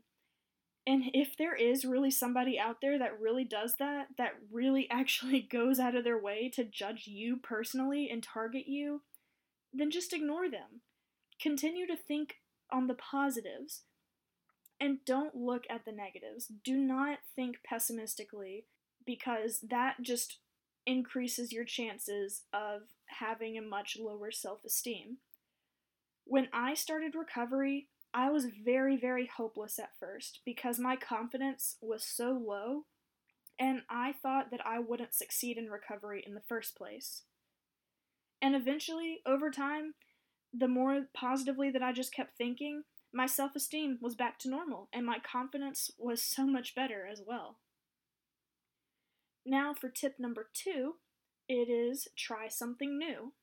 And 0.88 1.04
if 1.14 1.38
there 1.38 1.56
is 1.56 1.86
really 1.86 2.10
somebody 2.10 2.58
out 2.58 2.78
there 2.82 2.98
that 2.98 3.20
really 3.20 3.44
does 3.44 3.76
that, 3.78 4.08
that 4.18 4.34
really 4.52 4.88
actually 4.92 5.42
goes 5.42 5.80
out 5.80 5.96
of 5.96 6.04
their 6.04 6.20
way 6.20 6.50
to 6.56 6.64
judge 6.64 7.08
you 7.08 7.38
personally 7.38 8.10
and 8.10 8.24
target 8.24 8.68
you, 8.68 9.02
then 9.74 9.92
just 9.92 10.14
ignore 10.14 10.50
them. 10.50 10.82
Continue 11.40 11.88
to 11.88 11.96
think 11.96 12.36
on 12.72 12.88
the 12.88 12.96
positives 12.96 13.84
and 14.80 14.98
don't 15.06 15.36
look 15.36 15.66
at 15.70 15.86
the 15.86 15.92
negatives. 15.92 16.48
Do 16.64 16.76
not 16.76 17.20
think 17.36 17.58
pessimistically 17.64 18.66
because 19.06 19.60
that 19.70 20.02
just 20.02 20.38
increases 20.86 21.52
your 21.52 21.66
chances 21.66 22.44
of 22.54 22.82
having 23.20 23.58
a 23.58 23.62
much 23.62 23.98
lower 24.00 24.32
self 24.32 24.64
esteem. 24.66 25.18
When 26.26 26.48
I 26.54 26.74
started 26.74 27.16
recovery, 27.16 27.88
I 28.14 28.30
was 28.30 28.46
very, 28.46 28.98
very 28.98 29.28
hopeless 29.28 29.80
at 29.80 29.98
first 30.00 30.40
because 30.46 30.80
my 30.80 30.96
confidence 30.96 31.78
was 31.82 32.04
so 32.04 32.32
low 32.32 32.86
and 33.60 33.84
I 33.90 34.14
thought 34.14 34.50
that 34.52 34.66
I 34.66 34.80
wouldn't 34.80 35.14
succeed 35.14 35.58
in 35.58 35.70
recovery 35.70 36.24
in 36.26 36.34
the 36.34 36.42
first 36.42 36.76
place. 36.76 37.24
And 38.42 38.56
eventually, 38.56 39.22
over 39.26 39.52
time, 39.52 39.94
the 40.52 40.68
more 40.68 41.06
positively 41.14 41.70
that 41.70 41.84
I 41.84 41.94
just 41.94 42.14
kept 42.14 42.38
thinking, 42.38 42.84
my 43.14 43.28
self 43.28 43.56
esteem 43.56 44.00
was 44.02 44.16
back 44.16 44.40
to 44.40 44.50
normal, 44.50 44.90
and 44.92 45.06
my 45.06 45.20
confidence 45.20 45.92
was 45.98 46.22
so 46.22 46.48
much 46.48 46.74
better 46.74 47.06
as 47.06 47.22
well. 47.26 47.58
Now, 49.46 49.74
for 49.74 49.90
tip 49.90 50.16
number 50.20 50.50
two, 50.54 50.96
it 51.48 51.70
is 51.70 52.08
try 52.18 52.48
something 52.48 52.98
new. 52.98 53.34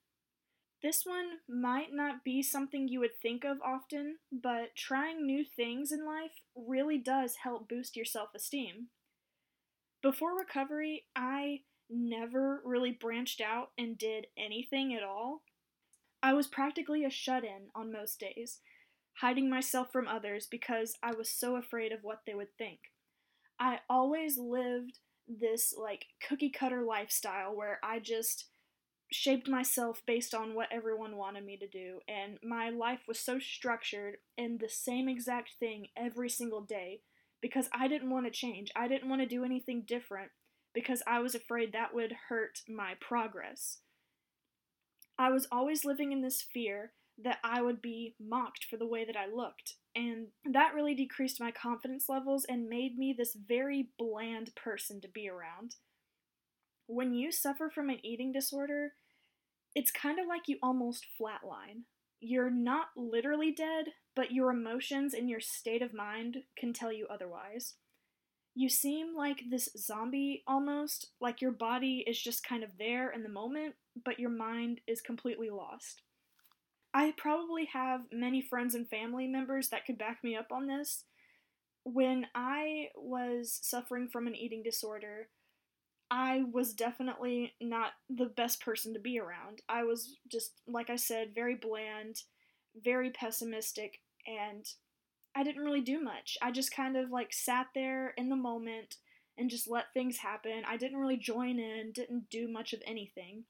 This 0.82 1.04
one 1.04 1.38
might 1.48 1.92
not 1.92 2.24
be 2.24 2.42
something 2.42 2.86
you 2.86 3.00
would 3.00 3.20
think 3.20 3.44
of 3.44 3.58
often, 3.62 4.18
but 4.30 4.76
trying 4.76 5.26
new 5.26 5.44
things 5.44 5.90
in 5.90 6.06
life 6.06 6.42
really 6.54 6.98
does 6.98 7.36
help 7.42 7.68
boost 7.68 7.96
your 7.96 8.04
self 8.04 8.28
esteem. 8.34 8.88
Before 10.02 10.38
recovery, 10.38 11.06
I 11.16 11.62
never 11.90 12.62
really 12.64 12.92
branched 12.92 13.40
out 13.40 13.70
and 13.76 13.98
did 13.98 14.28
anything 14.36 14.94
at 14.94 15.02
all 15.02 15.42
I 16.22 16.32
was 16.32 16.48
practically 16.48 17.04
a 17.04 17.10
shut 17.10 17.44
in 17.44 17.70
on 17.74 17.92
most 17.92 18.18
days, 18.18 18.60
hiding 19.20 19.48
myself 19.48 19.92
from 19.92 20.08
others 20.08 20.46
because 20.50 20.94
I 21.02 21.12
was 21.12 21.30
so 21.30 21.56
afraid 21.56 21.92
of 21.92 22.02
what 22.02 22.22
they 22.26 22.34
would 22.34 22.56
think. 22.56 22.80
I 23.60 23.80
always 23.88 24.36
lived 24.36 24.98
this 25.28 25.74
like 25.76 26.06
cookie 26.26 26.50
cutter 26.50 26.82
lifestyle 26.82 27.54
where 27.54 27.78
I 27.82 27.98
just 27.98 28.46
shaped 29.10 29.48
myself 29.48 30.02
based 30.06 30.34
on 30.34 30.54
what 30.54 30.68
everyone 30.70 31.16
wanted 31.16 31.44
me 31.44 31.56
to 31.56 31.66
do 31.66 32.00
and 32.06 32.38
my 32.42 32.68
life 32.68 33.00
was 33.08 33.18
so 33.18 33.38
structured 33.38 34.18
in 34.36 34.58
the 34.58 34.68
same 34.68 35.08
exact 35.08 35.52
thing 35.58 35.88
every 35.96 36.28
single 36.28 36.60
day 36.60 37.00
because 37.40 37.68
I 37.72 37.88
didn't 37.88 38.10
want 38.10 38.26
to 38.26 38.32
change. 38.32 38.70
I 38.74 38.88
didn't 38.88 39.08
want 39.08 39.22
to 39.22 39.26
do 39.26 39.44
anything 39.44 39.84
different 39.86 40.30
because 40.74 41.02
I 41.06 41.20
was 41.20 41.34
afraid 41.34 41.72
that 41.72 41.94
would 41.94 42.14
hurt 42.28 42.60
my 42.68 42.94
progress. 43.00 43.78
I 45.18 45.30
was 45.30 45.48
always 45.50 45.84
living 45.84 46.12
in 46.12 46.22
this 46.22 46.42
fear 46.42 46.92
that 47.22 47.38
I 47.42 47.62
would 47.62 47.82
be 47.82 48.14
mocked 48.20 48.64
for 48.64 48.76
the 48.76 48.86
way 48.86 49.04
that 49.04 49.16
I 49.16 49.26
looked, 49.26 49.74
and 49.94 50.28
that 50.44 50.74
really 50.74 50.94
decreased 50.94 51.40
my 51.40 51.50
confidence 51.50 52.08
levels 52.08 52.46
and 52.48 52.68
made 52.68 52.96
me 52.96 53.14
this 53.16 53.34
very 53.34 53.90
bland 53.98 54.54
person 54.54 55.00
to 55.00 55.08
be 55.08 55.28
around. 55.28 55.76
When 56.86 57.12
you 57.12 57.32
suffer 57.32 57.68
from 57.68 57.90
an 57.90 57.98
eating 58.04 58.32
disorder, 58.32 58.92
it's 59.74 59.90
kind 59.90 60.18
of 60.18 60.26
like 60.26 60.42
you 60.46 60.58
almost 60.62 61.06
flatline. 61.20 61.82
You're 62.20 62.50
not 62.50 62.88
literally 62.96 63.52
dead, 63.52 63.86
but 64.16 64.32
your 64.32 64.50
emotions 64.50 65.14
and 65.14 65.28
your 65.28 65.40
state 65.40 65.82
of 65.82 65.92
mind 65.94 66.38
can 66.56 66.72
tell 66.72 66.92
you 66.92 67.06
otherwise. 67.08 67.74
You 68.54 68.68
seem 68.68 69.14
like 69.16 69.42
this 69.50 69.68
zombie 69.76 70.42
almost, 70.46 71.10
like 71.20 71.40
your 71.40 71.52
body 71.52 72.02
is 72.06 72.20
just 72.20 72.42
kind 72.42 72.64
of 72.64 72.70
there 72.78 73.10
in 73.10 73.22
the 73.22 73.28
moment, 73.28 73.74
but 74.04 74.18
your 74.18 74.30
mind 74.30 74.80
is 74.88 75.00
completely 75.00 75.50
lost. 75.50 76.02
I 76.98 77.14
probably 77.16 77.66
have 77.66 78.00
many 78.10 78.42
friends 78.42 78.74
and 78.74 78.88
family 78.88 79.28
members 79.28 79.68
that 79.68 79.86
could 79.86 79.98
back 79.98 80.24
me 80.24 80.34
up 80.34 80.50
on 80.50 80.66
this. 80.66 81.04
When 81.84 82.26
I 82.34 82.88
was 82.96 83.56
suffering 83.62 84.08
from 84.08 84.26
an 84.26 84.34
eating 84.34 84.64
disorder, 84.64 85.28
I 86.10 86.42
was 86.50 86.74
definitely 86.74 87.54
not 87.60 87.92
the 88.10 88.26
best 88.26 88.60
person 88.60 88.94
to 88.94 88.98
be 88.98 89.20
around. 89.20 89.62
I 89.68 89.84
was 89.84 90.16
just, 90.26 90.54
like 90.66 90.90
I 90.90 90.96
said, 90.96 91.36
very 91.36 91.54
bland, 91.54 92.22
very 92.74 93.10
pessimistic, 93.10 94.00
and 94.26 94.66
I 95.36 95.44
didn't 95.44 95.62
really 95.62 95.82
do 95.82 96.02
much. 96.02 96.36
I 96.42 96.50
just 96.50 96.74
kind 96.74 96.96
of 96.96 97.10
like 97.10 97.32
sat 97.32 97.68
there 97.76 98.12
in 98.16 98.28
the 98.28 98.34
moment 98.34 98.96
and 99.38 99.48
just 99.48 99.70
let 99.70 99.94
things 99.94 100.18
happen. 100.18 100.64
I 100.66 100.76
didn't 100.76 100.98
really 100.98 101.16
join 101.16 101.60
in, 101.60 101.92
didn't 101.92 102.28
do 102.28 102.48
much 102.48 102.72
of 102.72 102.82
anything 102.84 103.44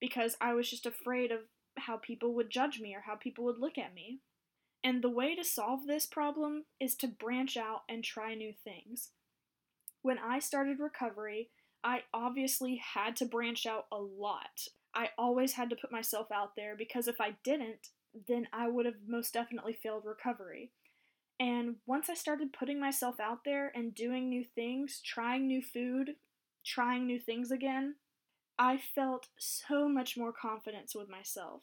because 0.00 0.36
I 0.40 0.54
was 0.54 0.68
just 0.68 0.86
afraid 0.86 1.30
of 1.30 1.38
how 1.76 1.96
people 1.96 2.34
would 2.34 2.50
judge 2.50 2.80
me 2.80 2.94
or 2.94 3.00
how 3.00 3.16
people 3.16 3.44
would 3.44 3.58
look 3.58 3.78
at 3.78 3.94
me. 3.94 4.20
And 4.82 5.02
the 5.02 5.10
way 5.10 5.34
to 5.34 5.44
solve 5.44 5.86
this 5.86 6.06
problem 6.06 6.64
is 6.78 6.94
to 6.96 7.08
branch 7.08 7.56
out 7.56 7.82
and 7.88 8.04
try 8.04 8.34
new 8.34 8.52
things. 8.52 9.10
When 10.02 10.18
I 10.18 10.38
started 10.38 10.78
recovery, 10.78 11.48
I 11.82 12.02
obviously 12.12 12.76
had 12.76 13.16
to 13.16 13.26
branch 13.26 13.66
out 13.66 13.86
a 13.90 13.96
lot. 13.96 14.68
I 14.94 15.10
always 15.18 15.54
had 15.54 15.70
to 15.70 15.76
put 15.76 15.90
myself 15.90 16.30
out 16.30 16.56
there 16.56 16.76
because 16.76 17.08
if 17.08 17.20
I 17.20 17.36
didn't, 17.42 17.88
then 18.28 18.46
I 18.52 18.68
would 18.68 18.86
have 18.86 18.94
most 19.06 19.32
definitely 19.32 19.72
failed 19.72 20.04
recovery. 20.04 20.70
And 21.40 21.76
once 21.86 22.08
I 22.08 22.14
started 22.14 22.52
putting 22.52 22.78
myself 22.78 23.18
out 23.18 23.44
there 23.44 23.72
and 23.74 23.94
doing 23.94 24.28
new 24.28 24.44
things, 24.44 25.00
trying 25.04 25.46
new 25.46 25.62
food, 25.62 26.14
trying 26.64 27.06
new 27.06 27.18
things 27.18 27.50
again, 27.50 27.96
I 28.58 28.76
felt 28.76 29.28
so 29.38 29.88
much 29.88 30.16
more 30.16 30.32
confidence 30.32 30.94
with 30.94 31.08
myself. 31.08 31.62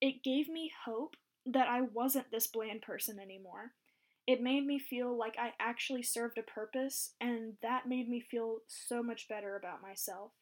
It 0.00 0.22
gave 0.22 0.48
me 0.48 0.72
hope 0.84 1.16
that 1.44 1.68
I 1.68 1.80
wasn't 1.80 2.30
this 2.30 2.46
bland 2.46 2.82
person 2.82 3.18
anymore. 3.18 3.72
It 4.26 4.42
made 4.42 4.66
me 4.66 4.78
feel 4.78 5.16
like 5.16 5.36
I 5.38 5.54
actually 5.58 6.02
served 6.02 6.38
a 6.38 6.42
purpose, 6.42 7.14
and 7.20 7.54
that 7.62 7.88
made 7.88 8.08
me 8.08 8.20
feel 8.20 8.58
so 8.66 9.02
much 9.02 9.26
better 9.26 9.56
about 9.56 9.82
myself. 9.82 10.32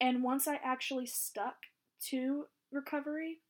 And 0.00 0.22
once 0.22 0.48
I 0.48 0.58
actually 0.64 1.06
stuck 1.06 1.56
to 2.08 2.46
recovery 2.72 3.40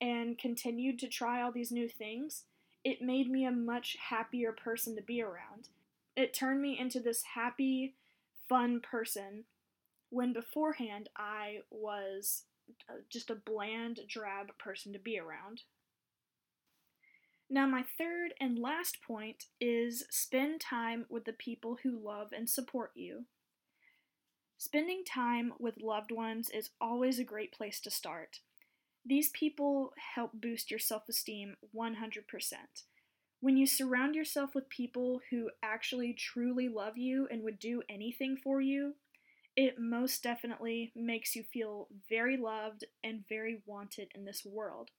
and 0.00 0.38
continued 0.38 0.98
to 1.00 1.08
try 1.08 1.42
all 1.42 1.52
these 1.52 1.70
new 1.70 1.88
things, 1.88 2.44
it 2.84 3.00
made 3.00 3.30
me 3.30 3.44
a 3.44 3.52
much 3.52 3.96
happier 4.08 4.52
person 4.52 4.96
to 4.96 5.02
be 5.02 5.22
around. 5.22 5.68
It 6.16 6.34
turned 6.34 6.60
me 6.60 6.78
into 6.78 7.00
this 7.00 7.22
happy, 7.34 7.94
fun 8.48 8.80
person 8.80 9.44
when 10.14 10.32
beforehand 10.32 11.08
I 11.16 11.58
was 11.70 12.44
uh, 12.88 12.94
just 13.10 13.30
a 13.30 13.34
bland, 13.34 14.00
drab 14.08 14.56
person 14.58 14.92
to 14.92 14.98
be 14.98 15.18
around. 15.18 15.62
Now, 17.50 17.66
my 17.66 17.84
third 17.98 18.32
and 18.40 18.58
last 18.58 19.02
point 19.02 19.46
is 19.60 20.04
spend 20.10 20.60
time 20.60 21.04
with 21.10 21.24
the 21.24 21.32
people 21.32 21.78
who 21.82 21.98
love 22.02 22.28
and 22.32 22.48
support 22.48 22.92
you. 22.94 23.24
Spending 24.56 25.02
time 25.04 25.52
with 25.58 25.82
loved 25.82 26.12
ones 26.12 26.48
is 26.48 26.70
always 26.80 27.18
a 27.18 27.24
great 27.24 27.52
place 27.52 27.80
to 27.80 27.90
start. 27.90 28.38
These 29.04 29.30
people 29.30 29.92
help 30.14 30.30
boost 30.32 30.70
your 30.70 30.80
self 30.80 31.08
esteem 31.08 31.56
100%. 31.76 32.22
When 33.40 33.56
you 33.56 33.66
surround 33.66 34.14
yourself 34.14 34.54
with 34.54 34.68
people 34.70 35.20
who 35.30 35.50
actually 35.62 36.14
truly 36.14 36.68
love 36.68 36.96
you 36.96 37.28
and 37.30 37.42
would 37.42 37.58
do 37.58 37.82
anything 37.90 38.38
for 38.42 38.60
you, 38.60 38.94
it 39.56 39.78
most 39.78 40.22
definitely 40.22 40.92
makes 40.96 41.36
you 41.36 41.42
feel 41.42 41.88
very 42.08 42.36
loved 42.36 42.84
and 43.02 43.24
very 43.28 43.62
wanted 43.66 44.08
in 44.14 44.24
this 44.24 44.44
world, 44.44 44.90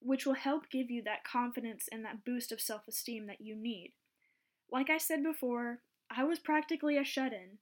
which 0.00 0.26
will 0.26 0.34
help 0.34 0.70
give 0.70 0.90
you 0.90 1.02
that 1.02 1.24
confidence 1.24 1.88
and 1.90 2.04
that 2.04 2.24
boost 2.24 2.52
of 2.52 2.60
self 2.60 2.86
esteem 2.88 3.26
that 3.26 3.40
you 3.40 3.56
need. 3.56 3.92
Like 4.70 4.90
I 4.90 4.98
said 4.98 5.22
before, 5.22 5.80
I 6.10 6.24
was 6.24 6.38
practically 6.38 6.98
a 6.98 7.04
shut 7.04 7.32
in 7.32 7.58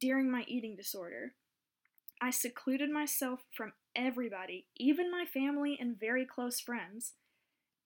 during 0.00 0.30
my 0.30 0.44
eating 0.46 0.76
disorder. 0.76 1.34
I 2.20 2.30
secluded 2.30 2.90
myself 2.90 3.40
from 3.52 3.72
everybody, 3.94 4.66
even 4.76 5.10
my 5.10 5.24
family 5.24 5.76
and 5.80 5.98
very 5.98 6.26
close 6.26 6.60
friends, 6.60 7.14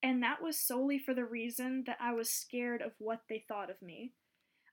and 0.02 0.22
that 0.22 0.42
was 0.42 0.58
solely 0.58 0.98
for 0.98 1.14
the 1.14 1.24
reason 1.24 1.84
that 1.86 1.98
I 2.00 2.12
was 2.12 2.30
scared 2.30 2.82
of 2.82 2.92
what 2.98 3.22
they 3.28 3.44
thought 3.46 3.70
of 3.70 3.80
me. 3.80 4.12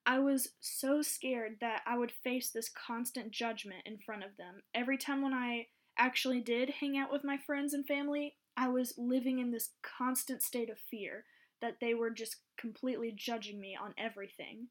I 0.10 0.18
was 0.18 0.54
so 0.60 1.04
scared 1.04 1.58
that 1.62 1.84
I 1.86 1.96
would 1.96 2.12
face 2.12 2.50
this 2.50 2.68
constant 2.68 3.30
judgment 3.30 3.82
in 3.86 4.00
front 4.00 4.24
of 4.24 4.38
them. 4.38 4.64
Every 4.74 4.98
time 4.98 5.22
when 5.22 5.36
I 5.36 5.68
actually 6.00 6.42
did 6.42 6.72
hang 6.80 6.98
out 6.98 7.12
with 7.12 7.24
my 7.24 7.38
friends 7.38 7.76
and 7.76 7.86
family, 7.86 8.34
I 8.58 8.70
was 8.70 8.96
living 8.98 9.38
in 9.38 9.52
this 9.52 9.70
constant 9.84 10.42
state 10.42 10.72
of 10.72 10.80
fear 10.80 11.26
that 11.62 11.76
they 11.80 11.94
were 11.94 12.10
just 12.10 12.38
completely 12.58 13.14
judging 13.16 13.62
me 13.62 13.78
on 13.80 13.94
everything. 14.00 14.70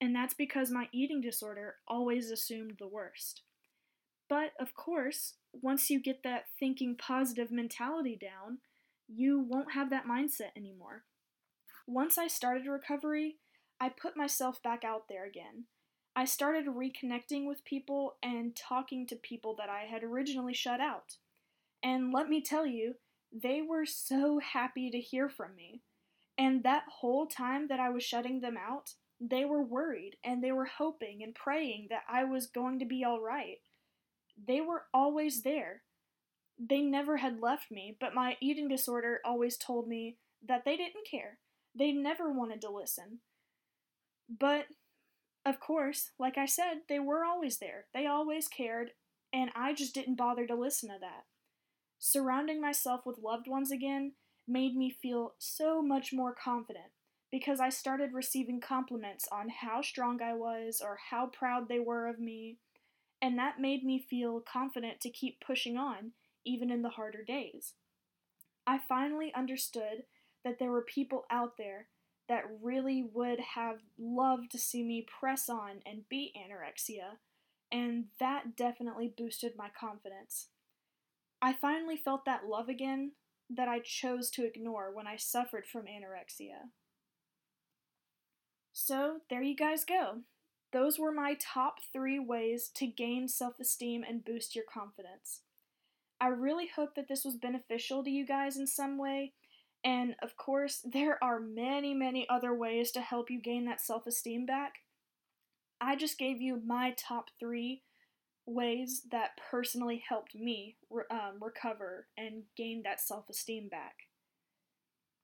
And 0.00 0.12
that's 0.12 0.34
because 0.34 0.72
my 0.72 0.88
eating 0.90 1.20
disorder 1.20 1.76
always 1.86 2.32
assumed 2.32 2.78
the 2.80 2.88
worst. 2.88 3.42
But 4.28 4.54
of 4.58 4.74
course, 4.74 5.34
once 5.52 5.88
you 5.88 6.02
get 6.02 6.24
that 6.24 6.46
thinking 6.58 6.96
positive 6.96 7.52
mentality 7.52 8.18
down, 8.20 8.58
you 9.06 9.38
won't 9.38 9.74
have 9.74 9.90
that 9.90 10.08
mindset 10.08 10.50
anymore. 10.56 11.04
Once 11.86 12.18
I 12.18 12.26
started 12.26 12.66
recovery, 12.66 13.36
I 13.80 13.88
put 13.90 14.16
myself 14.16 14.62
back 14.62 14.84
out 14.84 15.04
there 15.08 15.24
again. 15.24 15.64
I 16.16 16.24
started 16.24 16.66
reconnecting 16.66 17.46
with 17.46 17.64
people 17.64 18.16
and 18.22 18.56
talking 18.56 19.06
to 19.06 19.16
people 19.16 19.54
that 19.58 19.68
I 19.68 19.82
had 19.82 20.02
originally 20.02 20.54
shut 20.54 20.80
out. 20.80 21.16
And 21.82 22.12
let 22.12 22.28
me 22.28 22.42
tell 22.42 22.66
you, 22.66 22.94
they 23.32 23.62
were 23.62 23.86
so 23.86 24.40
happy 24.40 24.90
to 24.90 24.98
hear 24.98 25.28
from 25.28 25.54
me. 25.54 25.82
And 26.36 26.64
that 26.64 26.84
whole 27.00 27.26
time 27.26 27.68
that 27.68 27.78
I 27.78 27.90
was 27.90 28.02
shutting 28.02 28.40
them 28.40 28.56
out, 28.56 28.94
they 29.20 29.44
were 29.44 29.62
worried 29.62 30.16
and 30.24 30.42
they 30.42 30.52
were 30.52 30.64
hoping 30.78 31.22
and 31.22 31.34
praying 31.34 31.88
that 31.90 32.02
I 32.10 32.24
was 32.24 32.46
going 32.46 32.78
to 32.80 32.84
be 32.84 33.04
alright. 33.04 33.58
They 34.46 34.60
were 34.60 34.84
always 34.94 35.42
there. 35.42 35.82
They 36.58 36.80
never 36.80 37.18
had 37.18 37.40
left 37.40 37.70
me, 37.70 37.96
but 38.00 38.14
my 38.14 38.36
eating 38.40 38.68
disorder 38.68 39.20
always 39.24 39.56
told 39.56 39.88
me 39.88 40.16
that 40.46 40.64
they 40.64 40.76
didn't 40.76 41.06
care. 41.08 41.38
They 41.76 41.92
never 41.92 42.32
wanted 42.32 42.60
to 42.62 42.70
listen. 42.70 43.20
But, 44.28 44.66
of 45.46 45.60
course, 45.60 46.10
like 46.18 46.36
I 46.36 46.46
said, 46.46 46.82
they 46.88 46.98
were 46.98 47.24
always 47.24 47.58
there. 47.58 47.86
They 47.94 48.06
always 48.06 48.48
cared, 48.48 48.90
and 49.32 49.50
I 49.54 49.72
just 49.72 49.94
didn't 49.94 50.16
bother 50.16 50.46
to 50.46 50.54
listen 50.54 50.90
to 50.90 50.98
that. 51.00 51.24
Surrounding 51.98 52.60
myself 52.60 53.06
with 53.06 53.18
loved 53.18 53.48
ones 53.48 53.70
again 53.70 54.12
made 54.46 54.76
me 54.76 54.90
feel 54.90 55.34
so 55.38 55.82
much 55.82 56.12
more 56.12 56.34
confident 56.34 56.92
because 57.30 57.60
I 57.60 57.68
started 57.68 58.14
receiving 58.14 58.60
compliments 58.60 59.26
on 59.30 59.48
how 59.48 59.82
strong 59.82 60.22
I 60.22 60.34
was 60.34 60.80
or 60.82 60.98
how 61.10 61.26
proud 61.26 61.68
they 61.68 61.78
were 61.78 62.06
of 62.06 62.18
me, 62.18 62.56
and 63.20 63.38
that 63.38 63.60
made 63.60 63.84
me 63.84 64.06
feel 64.08 64.40
confident 64.40 65.00
to 65.00 65.10
keep 65.10 65.40
pushing 65.44 65.76
on 65.76 66.12
even 66.44 66.70
in 66.70 66.82
the 66.82 66.90
harder 66.90 67.22
days. 67.22 67.74
I 68.66 68.78
finally 68.78 69.32
understood 69.34 70.04
that 70.44 70.58
there 70.58 70.70
were 70.70 70.82
people 70.82 71.26
out 71.30 71.56
there 71.58 71.88
that 72.28 72.44
really 72.62 73.02
would 73.02 73.40
have 73.54 73.78
loved 73.98 74.50
to 74.52 74.58
see 74.58 74.82
me 74.82 75.06
press 75.20 75.48
on 75.48 75.80
and 75.86 76.08
beat 76.08 76.34
anorexia, 76.36 77.18
and 77.72 78.06
that 78.20 78.56
definitely 78.56 79.12
boosted 79.16 79.52
my 79.56 79.68
confidence. 79.78 80.48
I 81.40 81.52
finally 81.52 81.96
felt 81.96 82.24
that 82.24 82.46
love 82.46 82.68
again 82.68 83.12
that 83.50 83.68
I 83.68 83.80
chose 83.80 84.30
to 84.32 84.44
ignore 84.44 84.94
when 84.94 85.06
I 85.06 85.16
suffered 85.16 85.66
from 85.66 85.86
anorexia. 85.86 86.70
So, 88.72 89.20
there 89.28 89.42
you 89.42 89.56
guys 89.56 89.84
go. 89.84 90.22
those 90.72 90.98
were 90.98 91.12
my 91.12 91.34
top 91.40 91.76
three 91.92 92.18
ways 92.18 92.68
to 92.74 92.86
gain 92.86 93.28
self 93.28 93.58
esteem 93.60 94.04
and 94.06 94.24
boost 94.24 94.54
your 94.54 94.64
confidence. 94.64 95.42
I 96.20 96.28
really 96.28 96.66
hope 96.68 96.94
that 96.96 97.08
this 97.08 97.24
was 97.24 97.36
beneficial 97.36 98.04
to 98.04 98.10
you 98.10 98.26
guys 98.26 98.56
in 98.56 98.66
some 98.66 98.98
way. 98.98 99.32
And 99.84 100.16
of 100.22 100.36
course, 100.36 100.80
there 100.84 101.22
are 101.22 101.40
many, 101.40 101.94
many 101.94 102.26
other 102.28 102.54
ways 102.54 102.90
to 102.92 103.00
help 103.00 103.30
you 103.30 103.40
gain 103.40 103.64
that 103.66 103.80
self 103.80 104.06
esteem 104.06 104.44
back. 104.46 104.74
I 105.80 105.94
just 105.94 106.18
gave 106.18 106.40
you 106.40 106.60
my 106.64 106.94
top 106.98 107.30
three 107.38 107.82
ways 108.46 109.02
that 109.10 109.38
personally 109.50 110.02
helped 110.08 110.34
me 110.34 110.76
re- 110.90 111.04
um, 111.10 111.38
recover 111.40 112.06
and 112.16 112.44
gain 112.56 112.82
that 112.84 113.00
self 113.00 113.28
esteem 113.28 113.68
back. 113.68 113.94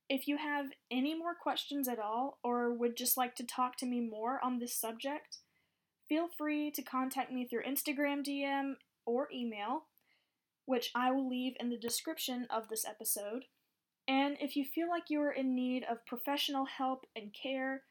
If 0.08 0.28
you 0.28 0.36
have 0.36 0.66
any 0.90 1.14
more 1.14 1.34
questions 1.34 1.88
at 1.88 1.98
all, 1.98 2.38
or 2.44 2.72
would 2.72 2.96
just 2.96 3.16
like 3.16 3.34
to 3.36 3.46
talk 3.46 3.76
to 3.78 3.86
me 3.86 4.00
more 4.00 4.38
on 4.44 4.58
this 4.58 4.76
subject, 4.76 5.38
feel 6.08 6.28
free 6.36 6.70
to 6.72 6.82
contact 6.82 7.32
me 7.32 7.46
through 7.46 7.64
Instagram 7.64 8.22
DM 8.22 8.74
or 9.06 9.28
email, 9.34 9.86
which 10.66 10.90
I 10.94 11.10
will 11.10 11.28
leave 11.28 11.54
in 11.58 11.70
the 11.70 11.78
description 11.78 12.46
of 12.50 12.68
this 12.68 12.84
episode. 12.86 13.46
And 14.06 14.36
if 14.40 14.56
you 14.56 14.64
feel 14.64 14.88
like 14.88 15.04
you 15.08 15.20
are 15.22 15.32
in 15.32 15.54
need 15.54 15.84
of 15.90 16.04
professional 16.06 16.66
help 16.66 17.06
and 17.16 17.32
care, 17.32 17.82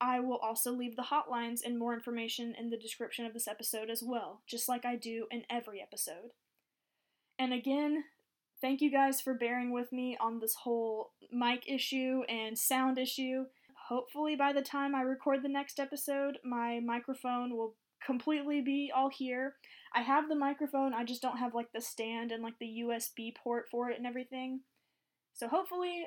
I 0.00 0.20
will 0.20 0.36
also 0.36 0.72
leave 0.72 0.96
the 0.96 1.08
hotlines 1.10 1.60
and 1.64 1.78
more 1.78 1.92
information 1.92 2.54
in 2.58 2.70
the 2.70 2.78
description 2.78 3.26
of 3.26 3.34
this 3.34 3.48
episode 3.48 3.90
as 3.90 4.02
well, 4.02 4.42
just 4.46 4.68
like 4.68 4.84
I 4.84 4.96
do 4.96 5.26
in 5.30 5.42
every 5.50 5.82
episode. 5.82 6.32
And 7.38 7.52
again, 7.52 8.04
thank 8.60 8.80
you 8.80 8.90
guys 8.90 9.20
for 9.20 9.34
bearing 9.34 9.72
with 9.72 9.92
me 9.92 10.16
on 10.20 10.38
this 10.38 10.54
whole 10.62 11.10
mic 11.32 11.64
issue 11.68 12.22
and 12.28 12.58
sound 12.58 12.98
issue. 12.98 13.46
Hopefully, 13.88 14.36
by 14.36 14.52
the 14.52 14.62
time 14.62 14.94
I 14.94 15.02
record 15.02 15.42
the 15.42 15.48
next 15.48 15.80
episode, 15.80 16.38
my 16.44 16.80
microphone 16.80 17.56
will 17.56 17.74
completely 18.04 18.60
be 18.60 18.92
all 18.94 19.10
here. 19.10 19.54
I 19.94 20.02
have 20.02 20.28
the 20.28 20.36
microphone, 20.36 20.94
I 20.94 21.04
just 21.04 21.22
don't 21.22 21.38
have 21.38 21.54
like 21.54 21.72
the 21.72 21.80
stand 21.80 22.30
and 22.30 22.42
like 22.42 22.58
the 22.60 22.82
USB 22.84 23.34
port 23.34 23.66
for 23.70 23.90
it 23.90 23.98
and 23.98 24.06
everything. 24.06 24.60
So 25.38 25.46
hopefully, 25.46 26.06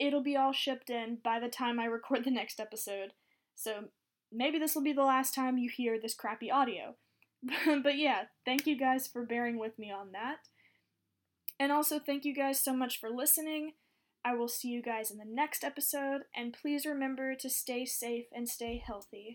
it'll 0.00 0.22
be 0.22 0.36
all 0.36 0.52
shipped 0.52 0.90
in 0.90 1.18
by 1.22 1.38
the 1.38 1.48
time 1.48 1.78
I 1.78 1.84
record 1.84 2.24
the 2.24 2.30
next 2.32 2.58
episode. 2.58 3.12
So 3.54 3.84
maybe 4.32 4.58
this 4.58 4.74
will 4.74 4.82
be 4.82 4.92
the 4.92 5.04
last 5.04 5.32
time 5.32 5.58
you 5.58 5.70
hear 5.70 6.00
this 6.00 6.14
crappy 6.14 6.50
audio. 6.50 6.96
but 7.82 7.96
yeah, 7.96 8.24
thank 8.44 8.66
you 8.66 8.76
guys 8.76 9.06
for 9.06 9.24
bearing 9.24 9.60
with 9.60 9.78
me 9.78 9.92
on 9.92 10.10
that. 10.12 10.38
And 11.60 11.70
also, 11.70 12.00
thank 12.00 12.24
you 12.24 12.34
guys 12.34 12.58
so 12.58 12.74
much 12.74 12.98
for 12.98 13.10
listening. 13.10 13.74
I 14.24 14.34
will 14.34 14.48
see 14.48 14.68
you 14.68 14.82
guys 14.82 15.12
in 15.12 15.18
the 15.18 15.24
next 15.24 15.62
episode, 15.62 16.22
and 16.34 16.52
please 16.60 16.84
remember 16.84 17.36
to 17.36 17.48
stay 17.48 17.84
safe 17.84 18.24
and 18.34 18.48
stay 18.48 18.82
healthy. 18.84 19.34